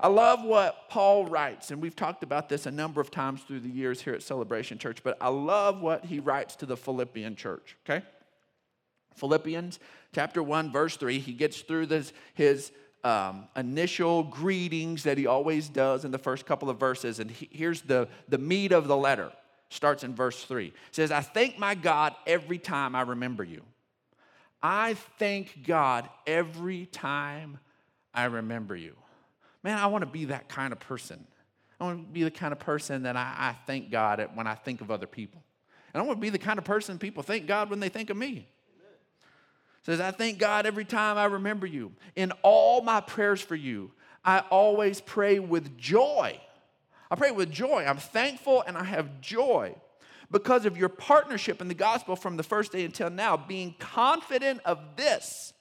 I 0.00 0.08
love 0.08 0.44
what 0.44 0.88
Paul 0.88 1.24
writes, 1.26 1.72
and 1.72 1.82
we've 1.82 1.96
talked 1.96 2.22
about 2.22 2.48
this 2.48 2.66
a 2.66 2.70
number 2.70 3.00
of 3.00 3.10
times 3.10 3.42
through 3.42 3.60
the 3.60 3.68
years 3.68 4.00
here 4.00 4.14
at 4.14 4.22
Celebration 4.22 4.78
Church, 4.78 5.02
but 5.02 5.16
I 5.20 5.28
love 5.28 5.80
what 5.80 6.04
he 6.04 6.20
writes 6.20 6.54
to 6.56 6.66
the 6.66 6.76
Philippian 6.76 7.34
church, 7.34 7.76
okay? 7.84 8.06
Philippians 9.16 9.80
chapter 10.14 10.40
1, 10.40 10.70
verse 10.70 10.96
3, 10.96 11.18
he 11.18 11.32
gets 11.32 11.62
through 11.62 11.86
this, 11.86 12.12
his 12.34 12.70
um, 13.04 13.48
initial 13.56 14.24
greetings 14.24 15.04
that 15.04 15.18
he 15.18 15.26
always 15.26 15.68
does 15.68 16.04
in 16.04 16.10
the 16.10 16.18
first 16.18 16.46
couple 16.46 16.68
of 16.68 16.78
verses, 16.78 17.20
and 17.20 17.30
he, 17.30 17.48
here's 17.52 17.82
the, 17.82 18.08
the 18.28 18.38
meat 18.38 18.72
of 18.72 18.88
the 18.88 18.96
letter. 18.96 19.32
Starts 19.70 20.02
in 20.02 20.14
verse 20.14 20.44
3. 20.44 20.66
It 20.68 20.74
says, 20.92 21.10
I 21.10 21.20
thank 21.20 21.58
my 21.58 21.74
God 21.74 22.14
every 22.26 22.58
time 22.58 22.94
I 22.94 23.02
remember 23.02 23.44
you. 23.44 23.62
I 24.62 24.94
thank 25.18 25.66
God 25.66 26.08
every 26.26 26.86
time 26.86 27.58
I 28.14 28.24
remember 28.24 28.74
you. 28.74 28.96
Man, 29.62 29.78
I 29.78 29.86
want 29.86 30.02
to 30.02 30.10
be 30.10 30.26
that 30.26 30.48
kind 30.48 30.72
of 30.72 30.80
person. 30.80 31.26
I 31.78 31.84
want 31.84 32.06
to 32.06 32.12
be 32.12 32.24
the 32.24 32.30
kind 32.30 32.52
of 32.52 32.58
person 32.58 33.04
that 33.04 33.16
I, 33.16 33.34
I 33.38 33.56
thank 33.66 33.90
God 33.90 34.26
when 34.34 34.46
I 34.46 34.54
think 34.54 34.80
of 34.80 34.90
other 34.90 35.06
people. 35.06 35.42
And 35.92 36.02
I 36.02 36.06
want 36.06 36.18
to 36.18 36.20
be 36.20 36.30
the 36.30 36.38
kind 36.38 36.58
of 36.58 36.64
person 36.64 36.98
people 36.98 37.22
thank 37.22 37.46
God 37.46 37.70
when 37.70 37.80
they 37.80 37.88
think 37.88 38.10
of 38.10 38.16
me. 38.16 38.48
Says, 39.88 40.00
I 40.00 40.10
thank 40.10 40.38
God 40.38 40.66
every 40.66 40.84
time 40.84 41.16
I 41.16 41.24
remember 41.24 41.66
you. 41.66 41.92
In 42.14 42.30
all 42.42 42.82
my 42.82 43.00
prayers 43.00 43.40
for 43.40 43.54
you, 43.54 43.90
I 44.22 44.40
always 44.50 45.00
pray 45.00 45.38
with 45.38 45.78
joy. 45.78 46.38
I 47.10 47.14
pray 47.14 47.30
with 47.30 47.50
joy. 47.50 47.86
I'm 47.88 47.96
thankful 47.96 48.62
and 48.66 48.76
I 48.76 48.84
have 48.84 49.22
joy 49.22 49.74
because 50.30 50.66
of 50.66 50.76
your 50.76 50.90
partnership 50.90 51.62
in 51.62 51.68
the 51.68 51.74
gospel 51.74 52.16
from 52.16 52.36
the 52.36 52.42
first 52.42 52.72
day 52.72 52.84
until 52.84 53.08
now, 53.08 53.38
being 53.38 53.76
confident 53.78 54.60
of 54.66 54.78
this, 54.96 55.54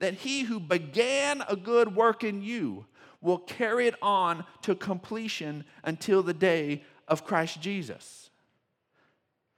that 0.00 0.14
he 0.14 0.40
who 0.40 0.58
began 0.58 1.44
a 1.48 1.54
good 1.54 1.94
work 1.94 2.24
in 2.24 2.42
you 2.42 2.86
will 3.20 3.38
carry 3.38 3.86
it 3.86 3.94
on 4.02 4.44
to 4.62 4.74
completion 4.74 5.64
until 5.84 6.24
the 6.24 6.34
day 6.34 6.82
of 7.06 7.24
Christ 7.24 7.60
Jesus. 7.60 8.30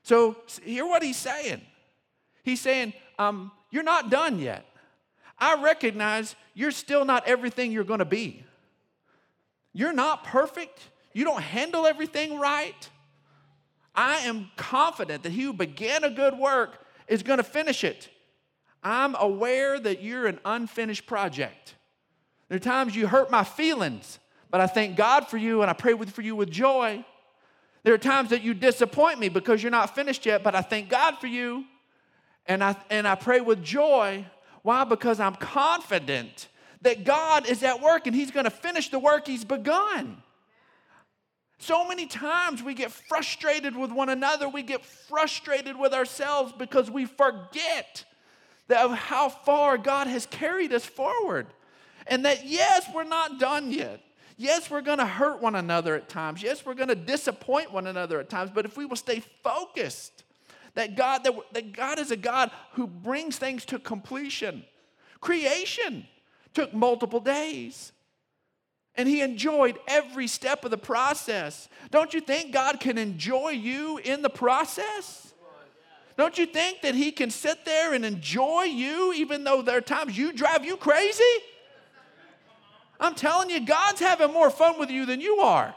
So, 0.03 0.37
hear 0.63 0.85
what 0.85 1.03
he's 1.03 1.17
saying. 1.17 1.63
He's 2.43 2.61
saying, 2.61 2.93
um, 3.19 3.53
You're 3.73 3.83
not 3.83 4.11
done 4.11 4.39
yet. 4.39 4.65
I 5.39 5.61
recognize 5.61 6.37
you're 6.55 6.71
still 6.71 7.05
not 7.05 7.27
everything 7.27 7.73
you're 7.73 7.83
going 7.83 7.99
to 7.99 8.05
be. 8.05 8.45
You're 9.73 9.95
not 9.95 10.23
perfect. 10.23 10.79
You 11.15 11.25
don't 11.25 11.43
handle 11.43 11.87
everything 11.87 12.39
right. 12.39 12.89
I 13.95 14.19
am 14.19 14.51
confident 14.57 15.25
that 15.25 15.33
he 15.33 15.43
who 15.43 15.53
began 15.53 16.05
a 16.05 16.11
good 16.11 16.39
work 16.39 16.85
is 17.09 17.23
going 17.23 17.39
to 17.39 17.45
finish 17.45 17.83
it. 17.83 18.09
I'm 18.85 19.17
aware 19.17 19.81
that 19.81 20.03
you're 20.03 20.27
an 20.27 20.39
unfinished 20.45 21.07
project. 21.07 21.75
There 22.49 22.57
are 22.57 22.61
times 22.61 22.95
you 22.95 23.07
hurt 23.07 23.31
my 23.31 23.45
feelings, 23.45 24.19
but 24.51 24.61
I 24.61 24.67
thank 24.67 24.97
God 24.97 25.29
for 25.29 25.39
you 25.39 25.63
and 25.63 25.71
I 25.71 25.75
pray 25.75 25.95
with, 25.95 26.11
for 26.11 26.23
you 26.23 26.37
with 26.37 26.51
joy. 26.51 27.05
There 27.85 27.95
are 27.95 27.99
times 27.99 28.31
that 28.31 28.43
you 28.43 28.53
disappoint 28.55 29.19
me 29.19 29.31
because 29.31 29.63
you're 29.63 29.73
not 29.73 29.95
finished 29.95 30.27
yet, 30.27 30.43
but 30.43 30.55
I 30.55 30.61
thank 30.61 30.91
God 30.91 31.19
for 31.19 31.27
you 31.27 31.65
and 32.47 32.63
I, 32.63 32.77
and 32.91 33.07
I 33.07 33.15
pray 33.15 33.41
with 33.41 33.63
joy. 33.63 34.27
Why? 34.63 34.85
Because 34.85 35.21
I'm 35.21 35.35
confident 35.37 36.49
that 36.83 37.05
God 37.05 37.49
is 37.49 37.63
at 37.63 37.81
work 37.81 38.07
and 38.07 38.15
He's 38.15 38.31
going 38.31 38.45
to 38.45 38.51
finish 38.51 38.89
the 38.89 38.99
work 38.99 39.27
He's 39.27 39.45
begun. 39.45 40.23
So 41.59 41.87
many 41.87 42.07
times 42.07 42.61
we 42.61 42.75
get 42.75 42.91
frustrated 42.91 43.77
with 43.77 43.93
one 43.93 44.09
another, 44.09 44.49
we 44.49 44.63
get 44.63 44.85
frustrated 44.85 45.79
with 45.79 45.95
ourselves 45.95 46.53
because 46.53 46.91
we 46.91 47.05
forget 47.05 48.05
that 48.67 48.85
of 48.85 48.93
how 48.93 49.29
far 49.29 49.79
God 49.79 50.09
has 50.09 50.27
carried 50.27 50.73
us 50.73 50.85
forward. 50.85 51.47
And 52.09 52.25
that, 52.25 52.47
yes, 52.47 52.89
we're 52.93 53.05
not 53.05 53.39
done 53.39 53.71
yet. 53.71 54.01
Yes, 54.37 54.71
we're 54.71 54.81
going 54.81 54.99
to 54.99 55.07
hurt 55.07 55.41
one 55.41 55.55
another 55.55 55.95
at 55.95 56.09
times. 56.09 56.43
Yes, 56.43 56.67
we're 56.67 56.75
going 56.75 56.89
to 56.89 56.97
disappoint 56.97 57.73
one 57.73 57.87
another 57.87 58.19
at 58.19 58.29
times. 58.29 58.51
But 58.53 58.65
if 58.65 58.77
we 58.77 58.85
will 58.85 58.97
stay 58.97 59.23
focused, 59.45 60.25
that 60.75 60.97
God, 60.97 61.25
that, 61.25 61.35
that 61.53 61.73
God 61.73 61.99
is 61.99 62.11
a 62.11 62.17
God 62.17 62.51
who 62.73 62.87
brings 62.87 63.37
things 63.37 63.65
to 63.67 63.79
completion. 63.79 64.65
Creation 65.21 66.07
took 66.55 66.73
multiple 66.73 67.21
days. 67.21 67.93
And 68.95 69.09
he 69.09 69.23
enjoyed 69.23 69.79
every 69.89 70.27
step 70.27 70.65
of 70.65 70.71
the 70.71 70.79
process. 70.79 71.69
Don't 71.91 72.13
you 72.13 72.21
think 72.21 72.53
God 72.53 72.79
can 72.79 72.99
enjoy 72.99 73.51
you 73.51 73.99
in 73.99 74.21
the 74.21 74.31
process? 74.31 75.33
Don't 76.19 76.37
you 76.37 76.45
think 76.45 76.83
that 76.83 76.95
he 76.95 77.11
can 77.11 77.31
sit 77.31 77.65
there 77.65 77.95
and 77.95 78.05
enjoy 78.05 78.65
you 78.65 79.15
even 79.15 79.45
though 79.45 79.63
there 79.63 79.79
are 79.79 79.83
times 79.83 80.17
you 80.17 80.33
drive 80.33 80.65
you 80.65 80.77
crazy? 80.77 81.23
I'm 83.01 83.15
telling 83.15 83.51
you, 83.51 83.61
God's 83.61 84.01
having 84.01 84.33
more 84.33 84.51
fun 84.51 84.79
with 84.79 84.91
you 84.91 85.07
than 85.07 85.21
you 85.21 85.39
are. 85.39 85.75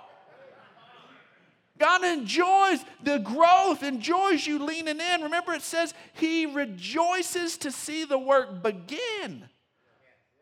God 1.77 2.05
enjoys 2.05 2.83
the 3.03 3.17
growth, 3.17 3.83
enjoys 3.83 4.47
you 4.47 4.65
leaning 4.65 4.99
in. 4.99 5.21
Remember, 5.21 5.53
it 5.53 5.61
says 5.61 5.93
He 6.13 6.45
rejoices 6.45 7.57
to 7.57 7.71
see 7.71 8.05
the 8.05 8.17
work 8.17 8.63
begin. 8.63 9.49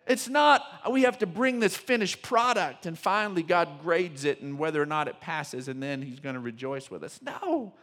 It's 0.06 0.28
not 0.28 0.64
we 0.92 1.04
have 1.04 1.20
to 1.20 1.26
bring 1.26 1.60
this 1.60 1.76
finished 1.76 2.22
product 2.22 2.86
and 2.86 3.00
finally 3.00 3.42
God 3.42 3.82
grades 3.82 4.26
it 4.26 4.42
and 4.42 4.60
whether 4.60 4.82
or 4.82 4.86
not 4.86 5.08
it 5.08 5.22
passes 5.22 5.70
and 5.70 5.82
then 5.82 6.02
He's 6.02 6.20
going 6.20 6.36
to 6.36 6.42
rejoice 6.42 6.92
with 6.92 7.04
us. 7.04 7.20
No. 7.22 7.74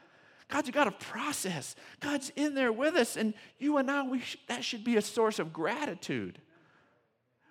God's 0.51 0.71
got 0.71 0.89
a 0.89 0.93
process. 0.93 1.77
God's 2.01 2.33
in 2.35 2.55
there 2.55 2.73
with 2.73 2.97
us, 2.97 3.17
and 3.17 3.35
you 3.59 3.77
and 3.77 3.89
I, 3.89 4.03
we 4.03 4.21
sh- 4.21 4.37
that 4.49 4.65
should 4.65 4.83
be 4.83 4.97
a 4.97 5.03
source 5.03 5.39
of 5.39 5.53
gratitude. 5.53 6.41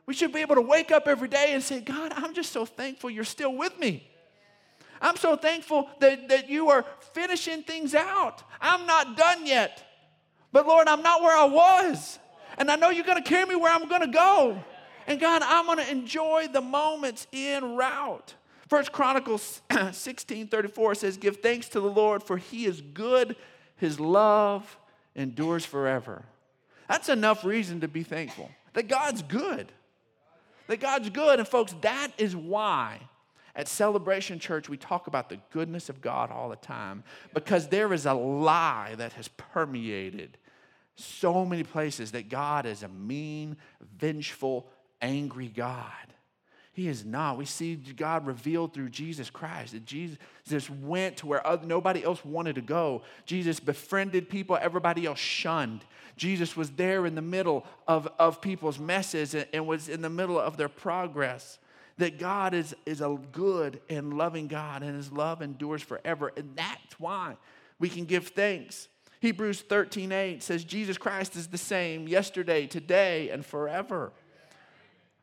We 0.06 0.14
should 0.14 0.34
be 0.34 0.42
able 0.42 0.56
to 0.56 0.62
wake 0.62 0.92
up 0.92 1.08
every 1.08 1.30
day 1.30 1.52
and 1.54 1.64
say, 1.64 1.80
God, 1.80 2.12
I'm 2.16 2.34
just 2.34 2.52
so 2.52 2.66
thankful 2.66 3.10
you're 3.10 3.24
still 3.24 3.56
with 3.56 3.80
me. 3.80 4.09
I'm 5.02 5.18
so 5.18 5.36
thankful 5.36 5.90
that, 6.00 6.30
that 6.30 6.50
you 6.50 6.70
are 6.70 6.86
finishing 7.14 7.64
things 7.64 7.96
out. 7.96 8.44
I'm 8.60 8.86
not 8.86 9.18
done 9.18 9.46
yet. 9.46 9.86
But 10.52 10.68
Lord, 10.68 10.88
I'm 10.88 11.02
not 11.02 11.22
where 11.22 11.38
I 11.38 11.46
was. 11.46 12.20
And 12.58 12.70
I 12.70 12.76
know 12.76 12.90
you're 12.90 13.06
going 13.06 13.22
to 13.22 13.30
carry 13.30 13.46
me 13.46 13.56
where 13.56 13.74
I'm 13.74 13.88
going 13.88 14.02
to 14.02 14.08
go. 14.08 14.62
And 15.08 15.20
God, 15.20 15.42
I'm 15.44 15.66
going 15.66 15.78
to 15.78 15.90
enjoy 15.90 16.48
the 16.52 16.62
moments 16.62 17.28
in 17.32 17.76
route. 17.76 18.36
First 18.68 18.92
Chronicles 18.92 19.62
16 19.92 20.48
34 20.48 20.96
says, 20.96 21.18
Give 21.18 21.38
thanks 21.38 21.70
to 21.70 21.80
the 21.80 21.90
Lord, 21.90 22.22
for 22.22 22.38
he 22.38 22.66
is 22.66 22.82
good, 22.82 23.36
his 23.76 24.00
love 24.00 24.78
endures 25.16 25.66
forever. 25.66 26.24
That's 26.88 27.10
enough 27.10 27.44
reason 27.44 27.82
to 27.82 27.88
be 27.88 28.04
thankful 28.04 28.50
that 28.74 28.88
God's 28.88 29.24
good. 29.24 29.72
That 30.68 30.80
God's 30.80 31.10
good. 31.10 31.40
And 31.40 31.48
folks, 31.48 31.74
that 31.82 32.12
is 32.18 32.36
why 32.36 33.00
at 33.60 33.68
Celebration 33.68 34.40
Church, 34.40 34.70
we 34.70 34.78
talk 34.78 35.08
about 35.08 35.28
the 35.28 35.38
goodness 35.52 35.90
of 35.90 36.00
God 36.00 36.32
all 36.32 36.48
the 36.48 36.56
time 36.56 37.04
because 37.34 37.68
there 37.68 37.92
is 37.92 38.06
a 38.06 38.14
lie 38.14 38.96
that 38.96 39.12
has 39.14 39.28
permeated 39.28 40.38
so 40.96 41.44
many 41.44 41.64
places 41.64 42.14
that 42.14 42.30
God 42.30 42.66
is 42.66 42.84
a 42.84 42.88
mean, 42.88 43.58
vengeful, 43.98 44.66
angry 45.02 45.50
God. 45.50 45.92
He 46.72 46.88
is 46.88 47.04
not. 47.04 47.38
We 47.38 47.44
see 47.44 47.76
God 47.76 48.26
revealed 48.26 48.74
through 48.74 48.92
Jesus 48.92 49.30
Christ. 49.30 49.74
That 49.74 49.84
Jesus 49.84 50.70
went 50.70 51.18
to 51.18 51.28
where 51.28 51.42
nobody 51.66 52.02
else 52.02 52.24
wanted 52.24 52.56
to 52.56 52.62
go. 52.62 53.02
Jesus 53.26 53.60
befriended 53.60 54.30
people 54.30 54.58
everybody 54.62 55.06
else 55.06 55.20
shunned. 55.20 55.84
Jesus 56.16 56.56
was 56.56 56.70
there 56.72 57.06
in 57.06 57.14
the 57.14 57.22
middle 57.22 57.66
of, 57.90 58.08
of 58.18 58.40
people's 58.40 58.80
messes 58.80 59.36
and 59.36 59.68
was 59.68 59.90
in 59.90 60.02
the 60.02 60.10
middle 60.10 60.40
of 60.40 60.56
their 60.56 60.70
progress 60.70 61.60
that 62.00 62.18
God 62.18 62.54
is, 62.54 62.74
is 62.86 63.02
a 63.02 63.18
good 63.32 63.82
and 63.90 64.18
loving 64.18 64.48
God, 64.48 64.84
and 64.84 64.96
his 64.96 65.12
love 65.12 65.42
endures 65.42 65.82
forever. 65.82 66.32
And 66.36 66.56
that's 66.56 66.98
why 66.98 67.36
we 67.78 67.90
can 67.90 68.06
give 68.06 68.30
thanks. 68.30 68.88
Hebrews 69.20 69.62
13 69.62 70.12
8 70.12 70.42
says, 70.42 70.64
Jesus 70.64 70.98
Christ 70.98 71.36
is 71.36 71.48
the 71.48 71.58
same 71.58 72.08
yesterday, 72.08 72.68
today, 72.68 73.30
and 73.30 73.46
forever. 73.46 74.14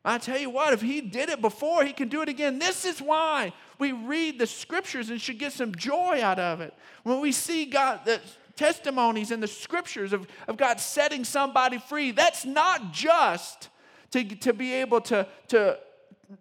I 0.05 0.19
tell 0.19 0.39
you 0.39 0.51
what, 0.51 0.73
if 0.73 0.83
he 0.83 1.01
did 1.01 1.31
it 1.31 1.41
before, 1.41 1.83
he 1.83 1.93
can 1.93 2.09
do 2.09 2.23
it 2.23 2.29
again. 2.29 2.59
This 2.59 2.85
is 2.85 3.01
why 3.01 3.53
we 3.79 3.91
read 3.93 4.39
the 4.39 4.47
scriptures 4.47 5.11
and 5.11 5.21
should 5.21 5.39
get 5.39 5.53
some 5.53 5.75
joy 5.75 6.21
out 6.23 6.39
of 6.39 6.61
it. 6.61 6.75
When 7.03 7.21
we 7.21 7.33
see 7.33 7.65
God, 7.65 8.03
the 8.05 8.21
testimonies 8.55 9.31
in 9.31 9.41
the 9.41 9.49
scriptures 9.49 10.13
of, 10.13 10.29
of 10.47 10.59
God 10.59 10.79
setting 10.79 11.25
somebody 11.25 11.79
free, 11.79 12.13
that's 12.13 12.45
not 12.45 12.93
just 12.93 13.71
to, 14.13 14.23
to 14.25 14.53
be 14.53 14.75
able 14.75 15.01
to, 15.01 15.27
to 15.49 15.79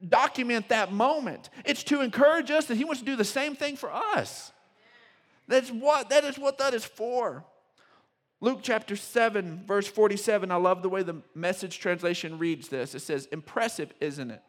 document 0.07 0.69
that 0.69 0.91
moment. 0.91 1.49
It's 1.65 1.83
to 1.85 2.01
encourage 2.01 2.51
us 2.51 2.65
that 2.65 2.75
He 2.75 2.85
wants 2.85 3.01
to 3.01 3.05
do 3.05 3.15
the 3.15 3.23
same 3.23 3.55
thing 3.55 3.75
for 3.75 3.91
us. 3.91 4.51
That's 5.47 5.69
what 5.69 6.09
that 6.09 6.23
is 6.23 6.37
what 6.37 6.57
that 6.57 6.73
is 6.73 6.85
for. 6.85 7.45
Luke 8.41 8.59
chapter 8.61 8.95
7, 8.95 9.63
verse 9.65 9.87
47. 9.87 10.51
I 10.51 10.55
love 10.55 10.81
the 10.81 10.89
way 10.89 11.03
the 11.03 11.21
message 11.33 11.79
translation 11.79 12.37
reads 12.37 12.67
this. 12.67 12.93
It 12.93 12.99
says, 12.99 13.27
Impressive, 13.31 13.93
isn't 13.99 14.29
it? 14.29 14.41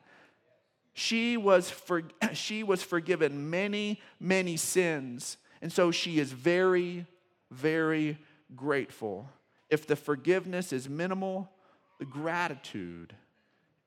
She 0.92 1.36
was, 1.36 1.70
for, 1.70 2.02
she 2.32 2.62
was 2.62 2.82
forgiven 2.82 3.48
many, 3.48 4.00
many 4.18 4.56
sins. 4.56 5.36
And 5.62 5.72
so 5.72 5.90
she 5.90 6.18
is 6.18 6.32
very, 6.32 7.06
very 7.50 8.18
grateful. 8.54 9.28
If 9.70 9.86
the 9.86 9.96
forgiveness 9.96 10.72
is 10.72 10.88
minimal, 10.88 11.50
the 11.98 12.04
gratitude 12.04 13.14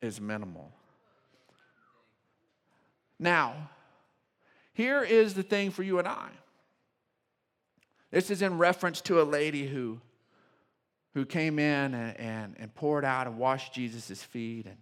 is 0.02 0.20
minimal. 0.20 0.72
Now, 3.19 3.69
here 4.73 5.03
is 5.03 5.34
the 5.34 5.43
thing 5.43 5.71
for 5.71 5.84
you 5.84 5.99
and 5.99 6.08
I. 6.08 6.29
This 8.12 8.32
is 8.32 8.41
in 8.41 8.58
reference 8.58 9.01
to 9.01 9.21
a 9.21 9.23
lady 9.23 9.67
who, 9.67 9.99
who 11.13 11.25
came 11.25 11.60
in 11.60 11.93
and, 11.93 12.19
and, 12.19 12.55
and 12.58 12.73
poured 12.73 13.05
out 13.05 13.27
and 13.27 13.38
washed 13.38 13.73
Jesus' 13.73 14.23
feet 14.23 14.65
and, 14.65 14.77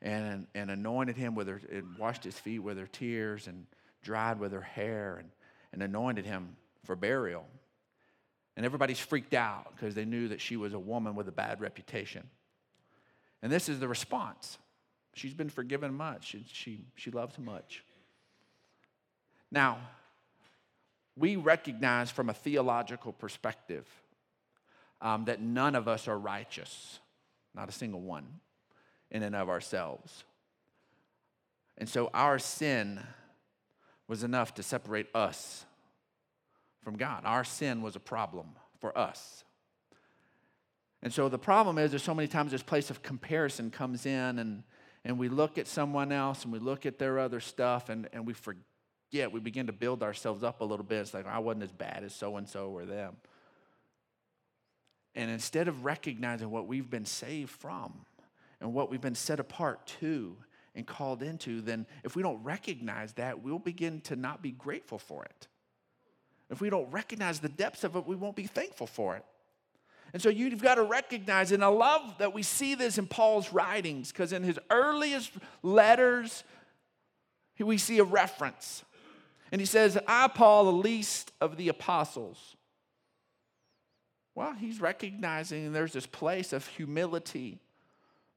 and, 0.00 0.46
and 0.54 0.70
anointed 0.70 1.16
him 1.16 1.34
with 1.34 1.48
her, 1.48 1.60
and 1.70 1.98
washed 1.98 2.24
his 2.24 2.38
feet 2.38 2.60
with 2.60 2.78
her 2.78 2.86
tears 2.86 3.46
and 3.46 3.66
dried 4.02 4.38
with 4.38 4.52
her 4.52 4.60
hair 4.60 5.16
and, 5.18 5.30
and 5.72 5.82
anointed 5.82 6.24
him 6.24 6.56
for 6.84 6.96
burial. 6.96 7.44
And 8.56 8.64
everybody's 8.64 8.98
freaked 8.98 9.34
out 9.34 9.72
because 9.74 9.94
they 9.94 10.04
knew 10.04 10.28
that 10.28 10.40
she 10.40 10.56
was 10.56 10.72
a 10.72 10.78
woman 10.78 11.14
with 11.14 11.28
a 11.28 11.32
bad 11.32 11.60
reputation. 11.60 12.28
And 13.42 13.50
this 13.50 13.68
is 13.68 13.80
the 13.80 13.88
response. 13.88 14.58
She's 15.14 15.34
been 15.34 15.50
forgiven 15.50 15.94
much, 15.94 16.34
and 16.34 16.44
she, 16.46 16.84
she 16.94 17.10
loves 17.10 17.38
much. 17.38 17.82
Now, 19.50 19.78
we 21.16 21.36
recognize 21.36 22.10
from 22.10 22.30
a 22.30 22.34
theological 22.34 23.12
perspective 23.12 23.86
um, 25.00 25.24
that 25.24 25.40
none 25.40 25.74
of 25.74 25.88
us 25.88 26.08
are 26.08 26.18
righteous, 26.18 27.00
not 27.54 27.68
a 27.68 27.72
single 27.72 28.00
one, 28.00 28.26
in 29.10 29.22
and 29.22 29.34
of 29.34 29.48
ourselves. 29.48 30.24
And 31.78 31.88
so 31.88 32.10
our 32.14 32.38
sin 32.38 33.00
was 34.06 34.22
enough 34.22 34.54
to 34.54 34.62
separate 34.62 35.06
us 35.14 35.64
from 36.82 36.96
God. 36.96 37.22
Our 37.24 37.44
sin 37.44 37.82
was 37.82 37.96
a 37.96 38.00
problem 38.00 38.50
for 38.80 38.96
us. 38.96 39.44
And 41.02 41.12
so 41.12 41.28
the 41.28 41.38
problem 41.38 41.78
is 41.78 41.90
there's 41.90 42.02
so 42.02 42.14
many 42.14 42.28
times 42.28 42.52
this 42.52 42.62
place 42.62 42.90
of 42.90 43.02
comparison 43.02 43.70
comes 43.70 44.06
in 44.06 44.38
and 44.38 44.62
and 45.04 45.18
we 45.18 45.28
look 45.28 45.58
at 45.58 45.66
someone 45.66 46.12
else 46.12 46.44
and 46.44 46.52
we 46.52 46.58
look 46.58 46.86
at 46.86 46.98
their 46.98 47.18
other 47.18 47.40
stuff 47.40 47.88
and, 47.88 48.08
and 48.12 48.26
we 48.26 48.34
forget, 48.34 49.32
we 49.32 49.40
begin 49.40 49.66
to 49.66 49.72
build 49.72 50.02
ourselves 50.02 50.42
up 50.42 50.60
a 50.60 50.64
little 50.64 50.84
bit. 50.84 51.00
It's 51.00 51.14
like, 51.14 51.26
I 51.26 51.38
wasn't 51.38 51.64
as 51.64 51.72
bad 51.72 52.04
as 52.04 52.14
so 52.14 52.36
and 52.36 52.48
so 52.48 52.70
or 52.70 52.84
them. 52.84 53.16
And 55.14 55.30
instead 55.30 55.68
of 55.68 55.84
recognizing 55.84 56.50
what 56.50 56.66
we've 56.66 56.88
been 56.88 57.06
saved 57.06 57.50
from 57.50 57.92
and 58.60 58.72
what 58.74 58.90
we've 58.90 59.00
been 59.00 59.14
set 59.14 59.40
apart 59.40 59.86
to 60.00 60.36
and 60.74 60.86
called 60.86 61.22
into, 61.22 61.60
then 61.62 61.86
if 62.04 62.14
we 62.14 62.22
don't 62.22 62.42
recognize 62.44 63.14
that, 63.14 63.42
we'll 63.42 63.58
begin 63.58 64.00
to 64.02 64.16
not 64.16 64.42
be 64.42 64.52
grateful 64.52 64.98
for 64.98 65.24
it. 65.24 65.48
If 66.48 66.60
we 66.60 66.68
don't 66.70 66.90
recognize 66.90 67.40
the 67.40 67.48
depths 67.48 67.84
of 67.84 67.96
it, 67.96 68.06
we 68.06 68.16
won't 68.16 68.36
be 68.36 68.46
thankful 68.46 68.86
for 68.86 69.16
it. 69.16 69.24
And 70.12 70.20
so 70.20 70.28
you've 70.28 70.62
got 70.62 70.74
to 70.74 70.82
recognize, 70.82 71.52
and 71.52 71.62
I 71.62 71.68
love 71.68 72.18
that 72.18 72.34
we 72.34 72.42
see 72.42 72.74
this 72.74 72.98
in 72.98 73.06
Paul's 73.06 73.52
writings, 73.52 74.10
because 74.10 74.32
in 74.32 74.42
his 74.42 74.58
earliest 74.70 75.32
letters, 75.62 76.42
we 77.58 77.78
see 77.78 77.98
a 77.98 78.04
reference. 78.04 78.84
And 79.52 79.60
he 79.60 79.66
says, 79.66 79.98
I, 80.06 80.28
Paul, 80.28 80.64
the 80.64 80.72
least 80.72 81.32
of 81.40 81.56
the 81.56 81.68
apostles. 81.68 82.56
Well, 84.34 84.54
he's 84.54 84.80
recognizing 84.80 85.72
there's 85.72 85.92
this 85.92 86.06
place 86.06 86.52
of 86.52 86.66
humility, 86.66 87.58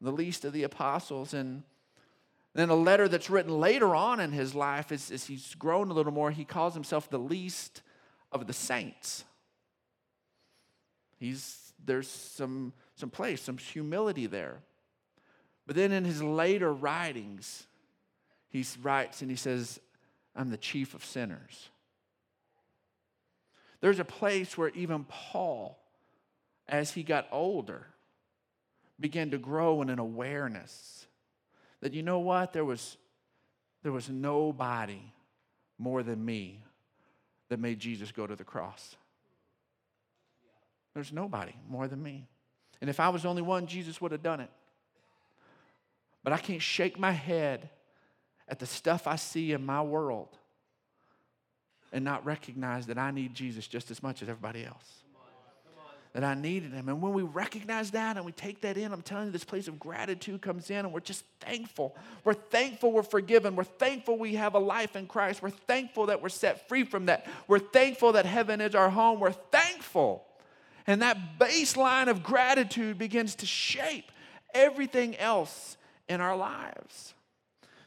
the 0.01 0.11
least 0.11 0.43
of 0.43 0.53
the 0.53 0.63
apostles. 0.63 1.33
And 1.33 1.63
then 2.53 2.69
a 2.69 2.75
letter 2.75 3.07
that's 3.07 3.29
written 3.29 3.59
later 3.59 3.95
on 3.95 4.19
in 4.19 4.31
his 4.31 4.53
life, 4.53 4.91
as, 4.91 5.09
as 5.11 5.25
he's 5.25 5.55
grown 5.55 5.89
a 5.89 5.93
little 5.93 6.11
more, 6.11 6.31
he 6.31 6.45
calls 6.45 6.73
himself 6.73 7.09
the 7.09 7.19
least 7.19 7.81
of 8.31 8.47
the 8.47 8.53
saints. 8.53 9.23
He's 11.19 11.62
there's 11.85 12.07
some, 12.07 12.73
some 12.95 13.09
place, 13.09 13.41
some 13.41 13.57
humility 13.57 14.27
there. 14.27 14.59
But 15.65 15.75
then 15.75 15.91
in 15.91 16.05
his 16.05 16.21
later 16.21 16.73
writings, 16.73 17.65
he 18.49 18.65
writes 18.81 19.21
and 19.21 19.29
he 19.29 19.37
says, 19.37 19.79
I'm 20.35 20.49
the 20.49 20.57
chief 20.57 20.93
of 20.93 21.05
sinners. 21.05 21.69
There's 23.81 23.99
a 23.99 24.05
place 24.05 24.57
where 24.57 24.69
even 24.69 25.05
Paul, 25.05 25.77
as 26.67 26.91
he 26.91 27.03
got 27.03 27.27
older, 27.31 27.87
began 28.99 29.31
to 29.31 29.37
grow 29.37 29.81
in 29.81 29.89
an 29.89 29.99
awareness 29.99 31.05
that, 31.81 31.93
you 31.93 32.03
know 32.03 32.19
what, 32.19 32.53
there 32.53 32.63
was, 32.63 32.97
there 33.81 33.91
was 33.91 34.09
nobody 34.09 35.01
more 35.77 36.01
than 36.03 36.23
me 36.23 36.63
that 37.49 37.59
made 37.59 37.79
Jesus 37.79 38.11
go 38.11 38.25
to 38.25 38.35
the 38.35 38.45
cross. 38.45 38.95
There's 40.93 41.11
nobody 41.11 41.53
more 41.69 41.87
than 41.87 42.01
me. 42.01 42.27
And 42.81 42.89
if 42.89 42.99
I 42.99 43.09
was 43.09 43.23
the 43.23 43.29
only 43.29 43.41
one, 43.41 43.65
Jesus 43.65 44.01
would 44.01 44.11
have 44.11 44.23
done 44.23 44.39
it. 44.39 44.49
But 46.23 46.33
I 46.33 46.37
can't 46.37 46.61
shake 46.61 46.99
my 46.99 47.11
head 47.11 47.69
at 48.47 48.59
the 48.59 48.65
stuff 48.65 49.07
I 49.07 49.15
see 49.15 49.51
in 49.53 49.65
my 49.65 49.81
world. 49.81 50.37
and 51.93 52.03
not 52.03 52.25
recognize 52.25 52.87
that 52.87 52.97
I 52.97 53.11
need 53.11 53.35
Jesus 53.35 53.67
just 53.67 53.91
as 53.91 54.01
much 54.01 54.23
as 54.23 54.29
everybody 54.29 54.65
else 54.65 55.03
that 56.13 56.23
I 56.23 56.35
needed 56.35 56.73
him. 56.73 56.89
And 56.89 57.01
when 57.01 57.13
we 57.13 57.23
recognize 57.23 57.91
that 57.91 58.17
and 58.17 58.25
we 58.25 58.31
take 58.31 58.61
that 58.61 58.77
in, 58.77 58.91
I'm 58.93 59.01
telling 59.01 59.27
you, 59.27 59.31
this 59.31 59.43
place 59.43 59.67
of 59.67 59.79
gratitude 59.79 60.41
comes 60.41 60.69
in 60.69 60.77
and 60.77 60.93
we're 60.93 60.99
just 60.99 61.23
thankful. 61.39 61.95
We're 62.23 62.35
thankful 62.35 62.91
we're 62.91 63.01
forgiven. 63.01 63.55
We're 63.55 63.63
thankful 63.63 64.19
we 64.19 64.35
have 64.35 64.53
a 64.53 64.59
life 64.59 64.95
in 64.95 65.07
Christ. 65.07 65.41
We're 65.41 65.49
thankful 65.49 66.07
that 66.07 66.21
we're 66.21 66.29
set 66.29 66.69
free 66.69 66.83
from 66.83 67.07
that. 67.07 67.25
We're 67.47 67.57
thankful 67.57 68.11
that 68.11 68.27
heaven 68.27 68.61
is 68.61 68.75
our 68.75 68.91
home. 68.91 69.19
We're 69.19 69.31
thankful. 69.31 70.23
And 70.85 71.01
that 71.01 71.39
baseline 71.39 72.07
of 72.07 72.23
gratitude 72.23 72.97
begins 72.97 73.35
to 73.35 73.45
shape 73.45 74.11
everything 74.53 75.15
else 75.17 75.77
in 76.09 76.21
our 76.21 76.35
lives. 76.35 77.13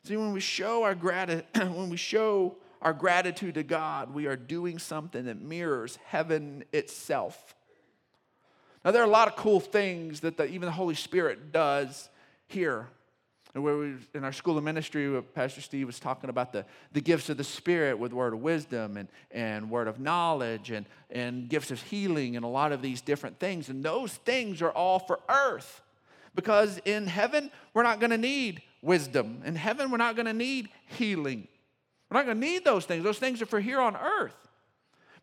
See, 0.02 0.16
when 0.16 0.32
we 0.32 0.40
show 0.40 0.84
our 0.84 0.94
gratitude, 0.94 1.46
when 1.54 1.90
we 1.90 1.96
show 1.96 2.56
our 2.80 2.92
gratitude 2.92 3.54
to 3.54 3.62
God, 3.62 4.14
we 4.14 4.26
are 4.26 4.36
doing 4.36 4.78
something 4.78 5.24
that 5.26 5.40
mirrors 5.40 5.98
heaven 6.06 6.64
itself. 6.72 7.54
Now, 8.84 8.92
there 8.92 9.02
are 9.02 9.06
a 9.06 9.10
lot 9.10 9.26
of 9.26 9.34
cool 9.36 9.58
things 9.58 10.20
that 10.20 10.36
the, 10.36 10.46
even 10.46 10.66
the 10.66 10.72
Holy 10.72 10.94
Spirit 10.94 11.50
does 11.50 12.08
here. 12.46 12.86
And 13.56 13.64
where 13.64 13.78
we, 13.78 13.94
in 14.12 14.22
our 14.22 14.34
school 14.34 14.58
of 14.58 14.64
ministry, 14.64 15.22
Pastor 15.34 15.62
Steve 15.62 15.86
was 15.86 15.98
talking 15.98 16.28
about 16.28 16.52
the, 16.52 16.66
the 16.92 17.00
gifts 17.00 17.30
of 17.30 17.38
the 17.38 17.42
Spirit 17.42 17.98
with 17.98 18.12
word 18.12 18.34
of 18.34 18.40
wisdom 18.40 18.98
and, 18.98 19.08
and 19.30 19.70
word 19.70 19.88
of 19.88 19.98
knowledge 19.98 20.70
and, 20.70 20.84
and 21.10 21.48
gifts 21.48 21.70
of 21.70 21.80
healing 21.80 22.36
and 22.36 22.44
a 22.44 22.48
lot 22.48 22.70
of 22.70 22.82
these 22.82 23.00
different 23.00 23.40
things. 23.40 23.70
And 23.70 23.82
those 23.82 24.12
things 24.12 24.60
are 24.60 24.72
all 24.72 24.98
for 24.98 25.20
earth. 25.30 25.80
Because 26.34 26.78
in 26.84 27.06
heaven, 27.06 27.50
we're 27.72 27.82
not 27.82 27.98
going 27.98 28.10
to 28.10 28.18
need 28.18 28.60
wisdom. 28.82 29.40
In 29.46 29.56
heaven, 29.56 29.90
we're 29.90 29.96
not 29.96 30.16
going 30.16 30.26
to 30.26 30.34
need 30.34 30.68
healing. 30.88 31.48
We're 32.10 32.18
not 32.18 32.26
going 32.26 32.38
to 32.38 32.46
need 32.46 32.62
those 32.62 32.84
things. 32.84 33.04
Those 33.04 33.18
things 33.18 33.40
are 33.40 33.46
for 33.46 33.58
here 33.58 33.80
on 33.80 33.96
earth. 33.96 34.36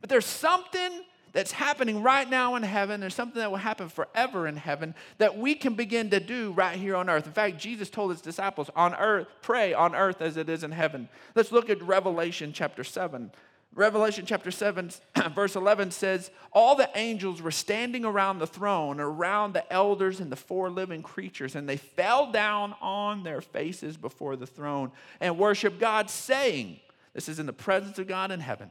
But 0.02 0.10
there's 0.10 0.26
something 0.26 1.04
that's 1.34 1.52
happening 1.52 2.04
right 2.04 2.30
now 2.30 2.56
in 2.56 2.64
heaven. 2.64 3.02
There's 3.02 3.16
something 3.16 3.40
that 3.40 3.50
will 3.50 3.58
happen 3.58 3.90
forever 3.90 4.48
in 4.48 4.56
heaven 4.56 4.94
that 5.18 5.38
we 5.38 5.56
can 5.56 5.74
begin 5.74 6.12
to 6.12 6.20
do 6.20 6.52
right 6.52 6.78
here 6.78 6.96
on 6.96 7.10
earth. 7.10 7.26
In 7.26 7.34
fact, 7.34 7.58
Jesus 7.58 7.90
told 7.90 8.12
his 8.12 8.22
disciples, 8.22 8.70
on 8.76 8.94
earth, 8.96 9.28
pray 9.42 9.74
on 9.74 9.96
earth 9.96 10.22
as 10.22 10.38
it 10.38 10.48
is 10.48 10.64
in 10.64 10.72
heaven. 10.72 11.10
Let's 11.36 11.52
look 11.52 11.72
at 11.72 11.82
Revelation 11.82 12.54
chapter 12.54 12.84
7. 12.84 13.32
Revelation 13.76 14.28
chapter 14.28 14.52
7, 14.52 14.92
verse 15.34 15.56
11 15.56 15.90
says, 15.90 16.30
All 16.52 16.76
the 16.76 16.92
angels 16.94 17.42
were 17.42 17.50
standing 17.50 18.06
around 18.06 18.38
the 18.38 18.46
throne, 18.46 19.00
around 19.00 19.54
the 19.54 19.74
elders 19.74 20.20
and 20.20 20.32
the 20.32 20.36
four 20.36 20.70
living 20.70 21.02
creatures, 21.02 21.56
and 21.56 21.68
they 21.68 21.78
fell 21.78 22.32
down 22.32 22.76
on 22.80 23.24
their 23.24 23.42
faces 23.42 23.98
before 23.98 24.36
the 24.36 24.46
throne 24.46 24.92
and 25.20 25.40
worshiped 25.40 25.80
God, 25.80 26.12
saying, 26.12 26.80
This 27.16 27.28
is 27.28 27.40
in 27.40 27.48
the 27.48 27.54
presence 27.54 27.98
of 27.98 28.08
God 28.08 28.30
in 28.30 28.40
heaven. 28.40 28.70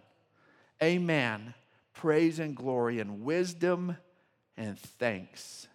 Amen 0.80 1.54
praise 1.92 2.38
and 2.38 2.56
glory 2.56 3.00
and 3.00 3.22
wisdom 3.22 3.96
and 4.56 4.78
thanks 4.78 5.68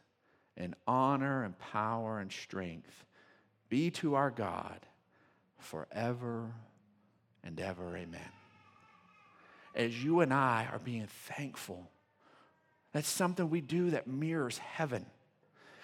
and 0.56 0.76
honor 0.88 1.44
and 1.44 1.58
power 1.58 2.20
and 2.20 2.32
strength 2.32 3.06
be 3.70 3.92
to 3.92 4.16
our 4.16 4.32
God 4.32 4.80
forever 5.60 6.52
and 7.44 7.60
ever. 7.60 7.96
Amen. 7.96 8.32
As 9.76 10.04
you 10.04 10.22
and 10.22 10.34
I 10.34 10.68
are 10.72 10.80
being 10.80 11.08
thankful, 11.08 11.90
that's 12.94 13.10
something 13.10 13.50
we 13.50 13.62
do 13.62 13.92
that 13.92 14.08
mirrors 14.08 14.58
heaven. 14.58 15.06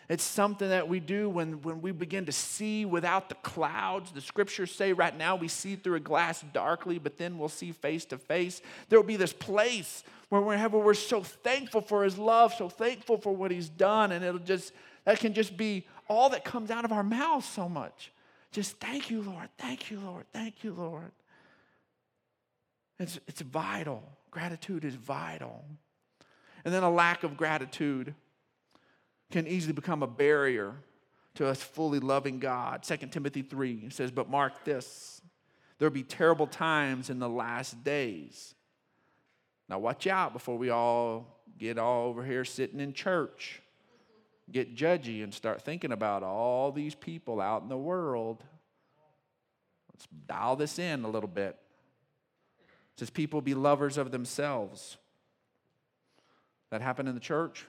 It's 0.10 0.24
something 0.24 0.68
that 0.70 0.88
we 0.88 1.00
do 1.00 1.30
when, 1.30 1.62
when 1.62 1.82
we 1.82 1.92
begin 1.92 2.26
to 2.26 2.32
see 2.32 2.86
without 2.86 3.30
the 3.30 3.36
clouds. 3.36 4.12
The 4.12 4.22
scriptures 4.22 4.72
say 4.74 4.92
right 4.94 5.18
now 5.18 5.36
we 5.36 5.48
see 5.48 5.76
through 5.76 5.96
a 5.96 6.02
glass 6.02 6.44
darkly, 6.54 7.00
but 7.00 7.18
then 7.18 7.38
we'll 7.38 7.50
see 7.50 7.72
face 7.72 8.06
to 8.06 8.18
face. 8.18 8.62
There 8.89 9.00
will 9.00 9.08
be 9.08 9.16
this 9.16 9.34
place 9.34 10.04
where 10.30 10.42
we're, 10.42 10.58
where 10.58 10.84
we're 10.84 10.94
so 10.94 11.24
thankful 11.24 11.82
for 11.82 12.04
his 12.04 12.18
love, 12.18 12.54
so 12.54 12.68
thankful 12.68 13.18
for 13.18 13.36
what 13.36 13.52
he's 13.52 13.70
done, 13.70 14.12
and 14.12 14.26
it'll 14.26 14.39
just, 14.39 14.74
that 15.06 15.20
can 15.20 15.34
just 15.34 15.56
be 15.56 15.86
all 16.10 16.30
that 16.30 16.44
comes 16.44 16.70
out 16.70 16.86
of 16.86 16.92
our 16.92 17.04
mouths 17.04 17.48
so 17.48 17.70
much. 17.70 18.12
Just 18.52 18.80
thank 18.80 19.10
you, 19.10 19.22
Lord. 19.22 19.50
Thank 19.58 19.89
you, 19.89 20.00
Lord. 20.00 20.26
Thank 20.34 20.63
you, 20.63 20.74
Lord. 20.74 21.12
It's, 23.00 23.20
it's 23.28 23.42
vital. 23.42 24.04
Gratitude 24.32 24.86
is 24.86 24.96
vital. 24.96 25.63
And 26.66 26.74
then 26.74 26.84
a 26.84 26.89
lack 26.89 27.24
of 27.24 27.36
gratitude 27.36 28.13
can 29.34 29.48
easily 29.48 29.74
become 29.74 30.04
a 30.04 30.08
barrier 30.08 30.76
to 31.34 31.48
us 31.48 31.62
fully 31.62 32.00
loving 32.00 32.38
God. 32.38 32.84
2 32.84 32.98
Timothy 33.08 33.41
3 33.41 33.89
says, 33.89 34.12
But 34.12 34.30
mark 34.30 34.63
this 34.63 35.22
there'll 35.80 35.91
be 35.91 36.04
terrible 36.04 36.48
times 36.48 37.10
in 37.10 37.17
the 37.19 37.28
last 37.28 37.84
days. 37.84 38.54
Now, 39.67 39.80
watch 39.80 40.06
out 40.06 40.34
before 40.34 40.58
we 40.58 40.69
all 40.69 41.41
get 41.58 41.80
all 41.80 42.10
over 42.10 42.24
here 42.24 42.46
sitting 42.46 42.80
in 42.80 42.93
church, 42.93 43.60
get 44.52 44.76
judgy, 44.76 45.24
and 45.24 45.34
start 45.34 45.63
thinking 45.63 45.91
about 45.91 46.22
all 46.22 46.72
these 46.72 46.93
people 46.93 47.41
out 47.41 47.63
in 47.63 47.69
the 47.69 47.78
world. 47.78 48.43
Let's 49.91 50.08
dial 50.28 50.56
this 50.56 50.78
in 50.78 51.04
a 51.06 51.10
little 51.10 51.30
bit. 51.30 51.58
It 52.60 53.00
says, 53.00 53.10
People 53.10 53.41
be 53.41 53.56
lovers 53.56 53.98
of 53.98 54.12
themselves. 54.12 54.98
That 56.69 56.82
happened 56.82 57.10
in 57.10 57.15
the 57.15 57.22
church? 57.22 57.65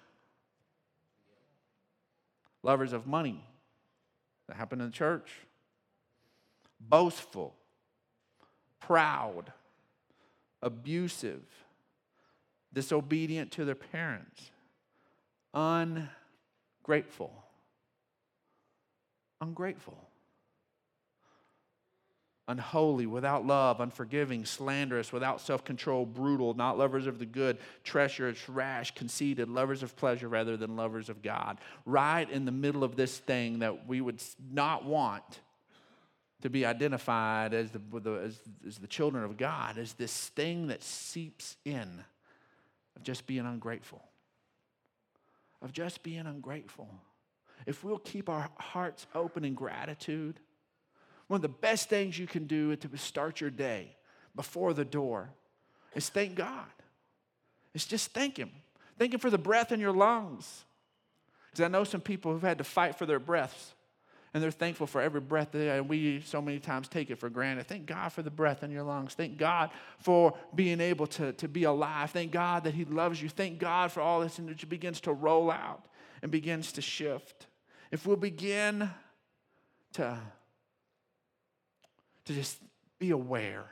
Lovers 2.64 2.92
of 2.92 3.07
money. 3.07 3.44
That 4.48 4.57
happened 4.57 4.83
in 4.83 4.88
the 4.88 4.92
church. 4.92 5.31
Boastful, 6.81 7.55
proud, 8.81 9.53
abusive, 10.61 11.42
disobedient 12.72 13.53
to 13.53 13.64
their 13.64 13.77
parents, 13.77 14.50
ungrateful. 15.55 17.33
Ungrateful 19.40 19.98
unholy, 22.46 23.07
without 23.07 23.46
love, 23.46 23.80
unforgiving, 23.80 24.44
slanderous, 24.44 25.12
without 25.12 25.40
self 25.40 25.64
control, 25.64 26.04
brutal, 26.04 26.54
not 26.54 26.76
lovers 26.76 27.07
of 27.07 27.18
the 27.18 27.26
good, 27.26 27.59
treacherous, 27.85 28.48
rash, 28.48 28.94
conceited, 28.94 29.48
lovers 29.48 29.83
of 29.83 29.96
pleasure 29.96 30.28
rather 30.28 30.57
than 30.57 30.76
lovers 30.76 31.09
of 31.09 31.22
God. 31.22 31.59
Right 31.87 32.28
in 32.30 32.44
the 32.44 32.52
middle 32.52 32.85
of 32.85 32.96
this 32.96 33.18
thing 33.18 33.61
that 33.61 33.88
we 33.88 34.00
would 34.00 34.22
not 34.52 34.85
want 34.85 35.40
to 36.42 36.50
be 36.50 36.66
identified 36.66 37.54
as 37.54 37.70
the, 37.70 37.80
as, 38.22 38.38
as 38.66 38.76
the 38.76 38.87
children 38.87 39.24
of 39.24 39.38
God, 39.38 39.78
is 39.78 39.94
this 39.94 40.28
thing 40.28 40.66
that 40.66 40.83
seeps 40.83 41.57
in 41.64 42.04
of 42.96 43.02
just 43.02 43.26
being 43.26 43.46
ungrateful. 43.46 44.02
Of 45.62 45.72
just 45.72 46.02
being 46.02 46.26
ungrateful. 46.26 46.90
If 47.64 47.83
we'll 47.83 47.98
keep 47.98 48.28
our 48.28 48.50
hearts 48.59 49.07
open 49.14 49.46
in 49.46 49.54
gratitude, 49.54 50.38
one 51.28 51.38
of 51.38 51.42
the 51.42 51.48
best 51.48 51.88
things 51.88 52.18
you 52.18 52.26
can 52.26 52.46
do 52.46 52.76
to 52.76 52.98
start 52.98 53.40
your 53.40 53.50
day 53.50 53.96
before 54.34 54.74
the 54.74 54.84
door 54.84 55.30
is 55.94 56.08
thank 56.08 56.34
God. 56.34 56.66
It's 57.74 57.87
just 57.87 58.12
thank 58.12 58.37
Him. 58.37 58.50
Thank 58.98 59.14
Him 59.14 59.20
for 59.20 59.30
the 59.30 59.38
breath 59.38 59.72
in 59.72 59.80
your 59.80 59.92
lungs. 59.92 60.64
Because 61.50 61.64
I 61.64 61.68
know 61.68 61.84
some 61.84 62.00
people 62.00 62.32
who've 62.32 62.42
had 62.42 62.58
to 62.58 62.64
fight 62.64 62.96
for 62.96 63.06
their 63.06 63.18
breaths, 63.18 63.74
and 64.32 64.42
they're 64.42 64.50
thankful 64.50 64.88
for 64.88 65.00
every 65.00 65.20
breath 65.20 65.54
and 65.54 65.88
we 65.88 66.20
so 66.26 66.42
many 66.42 66.58
times 66.58 66.88
take 66.88 67.08
it 67.08 67.20
for 67.20 67.30
granted. 67.30 67.68
Thank 67.68 67.87
God 67.87 68.12
for 68.12 68.22
the 68.22 68.30
breath 68.30 68.64
in 68.64 68.72
your 68.72 68.82
lungs. 68.82 69.14
Thank 69.14 69.38
God 69.38 69.70
for 69.98 70.34
being 70.52 70.80
able 70.80 71.06
to, 71.06 71.32
to 71.34 71.46
be 71.46 71.62
alive. 71.62 72.10
Thank 72.10 72.32
God 72.32 72.64
that 72.64 72.74
He 72.74 72.84
loves 72.84 73.22
you. 73.22 73.28
Thank 73.28 73.60
God 73.60 73.92
for 73.92 74.00
all 74.00 74.20
this, 74.20 74.40
and 74.40 74.50
it 74.50 74.68
begins 74.68 75.00
to 75.02 75.12
roll 75.12 75.52
out 75.52 75.87
and 76.20 76.32
begins 76.32 76.72
to 76.72 76.82
shift. 76.82 77.46
If 77.92 78.06
we'll 78.06 78.16
begin 78.16 78.90
to 79.92 80.18
to 82.26 82.34
just 82.34 82.58
be 82.98 83.10
aware. 83.10 83.64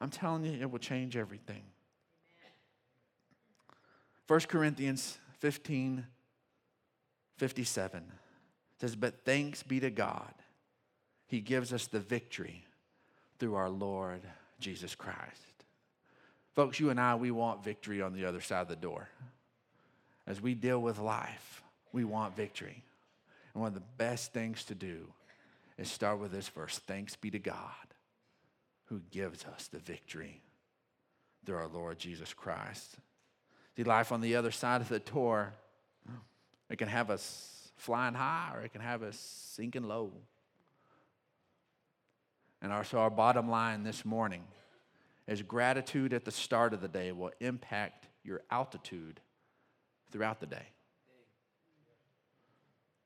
I'm 0.00 0.10
telling 0.10 0.44
you, 0.44 0.60
it 0.60 0.70
will 0.70 0.78
change 0.78 1.16
everything. 1.16 1.62
1 4.26 4.40
Corinthians 4.40 5.18
15 5.38 6.06
57 7.36 8.02
says, 8.80 8.94
But 8.94 9.24
thanks 9.24 9.62
be 9.62 9.80
to 9.80 9.90
God, 9.90 10.32
He 11.26 11.40
gives 11.40 11.72
us 11.72 11.86
the 11.86 12.00
victory 12.00 12.64
through 13.38 13.56
our 13.56 13.68
Lord 13.68 14.22
Jesus 14.60 14.94
Christ. 14.94 15.64
Folks, 16.54 16.78
you 16.78 16.90
and 16.90 17.00
I, 17.00 17.16
we 17.16 17.32
want 17.32 17.64
victory 17.64 18.00
on 18.00 18.12
the 18.12 18.24
other 18.24 18.40
side 18.40 18.62
of 18.62 18.68
the 18.68 18.76
door. 18.76 19.08
As 20.26 20.40
we 20.40 20.54
deal 20.54 20.80
with 20.80 20.98
life, 20.98 21.62
we 21.92 22.04
want 22.04 22.36
victory. 22.36 22.84
And 23.52 23.60
one 23.60 23.68
of 23.68 23.74
the 23.74 23.82
best 23.98 24.32
things 24.32 24.64
to 24.64 24.74
do 24.74 25.08
is 25.78 25.90
start 25.90 26.20
with 26.20 26.32
this 26.32 26.48
verse 26.48 26.78
Thanks 26.78 27.16
be 27.16 27.30
to 27.30 27.38
God 27.38 27.94
who 28.86 29.00
gives 29.10 29.44
us 29.44 29.68
the 29.68 29.78
victory 29.78 30.42
through 31.44 31.56
our 31.56 31.68
Lord 31.68 31.98
Jesus 31.98 32.32
Christ. 32.32 32.96
See, 33.76 33.84
life 33.84 34.12
on 34.12 34.20
the 34.20 34.36
other 34.36 34.50
side 34.50 34.80
of 34.80 34.88
the 34.88 35.00
door, 35.00 35.52
it 36.70 36.76
can 36.76 36.88
have 36.88 37.10
us 37.10 37.72
flying 37.76 38.14
high 38.14 38.52
or 38.54 38.62
it 38.62 38.72
can 38.72 38.80
have 38.80 39.02
us 39.02 39.18
sinking 39.52 39.84
low. 39.84 40.12
And 42.62 42.72
our, 42.72 42.84
so, 42.84 42.98
our 42.98 43.10
bottom 43.10 43.50
line 43.50 43.82
this 43.82 44.04
morning 44.04 44.42
is 45.26 45.42
gratitude 45.42 46.12
at 46.12 46.24
the 46.24 46.30
start 46.30 46.72
of 46.72 46.80
the 46.80 46.88
day 46.88 47.12
will 47.12 47.32
impact 47.40 48.06
your 48.22 48.42
altitude 48.50 49.20
throughout 50.10 50.40
the 50.40 50.46
day. 50.46 50.66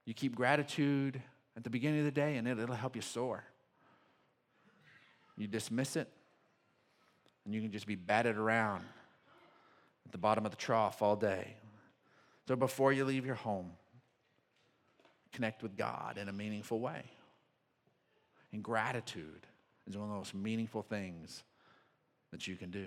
You 0.05 0.15
keep 0.15 0.35
gratitude 0.35 1.21
at 1.59 1.65
the 1.65 1.71
beginning 1.71 1.99
of 1.99 2.05
the 2.05 2.13
day, 2.13 2.37
and 2.37 2.47
it'll 2.47 2.73
help 2.77 2.95
you 2.95 3.03
soar. 3.03 3.43
You 5.37 5.49
dismiss 5.49 5.97
it, 5.97 6.09
and 7.45 7.53
you 7.53 7.61
can 7.61 7.73
just 7.73 7.85
be 7.85 7.97
batted 7.97 8.37
around 8.37 8.85
at 10.07 10.13
the 10.13 10.19
bottom 10.19 10.47
of 10.47 10.53
the 10.53 10.57
trough 10.57 11.03
all 11.03 11.17
day. 11.17 11.57
So 12.47 12.55
before 12.55 12.93
you 12.93 13.05
leave 13.05 13.27
your 13.27 13.35
home, 13.35 13.73
connect 15.33 15.65
with 15.65 15.77
God 15.77 16.17
in 16.17 16.29
a 16.29 16.33
meaningful 16.33 16.79
way. 16.79 17.03
And 18.53 18.63
gratitude 18.63 19.45
is 19.89 19.97
one 19.97 20.05
of 20.05 20.11
the 20.11 20.17
most 20.17 20.37
meaningful 20.37 20.83
things 20.83 21.43
that 22.31 22.47
you 22.47 22.55
can 22.55 22.71
do. 22.71 22.87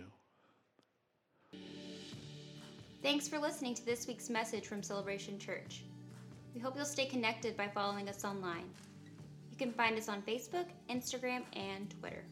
Thanks 3.03 3.27
for 3.27 3.37
listening 3.37 3.75
to 3.75 3.85
this 3.85 4.07
week's 4.07 4.29
message 4.29 4.65
from 4.65 4.81
Celebration 4.81 5.37
Church. 5.37 5.83
We 6.53 6.59
hope 6.59 6.75
you'll 6.75 6.85
stay 6.85 7.05
connected 7.05 7.55
by 7.55 7.67
following 7.69 8.09
us 8.09 8.25
online. 8.25 8.69
You 9.51 9.57
can 9.57 9.71
find 9.71 9.97
us 9.97 10.09
on 10.09 10.21
Facebook, 10.23 10.65
Instagram, 10.89 11.43
and 11.53 11.89
Twitter. 11.99 12.25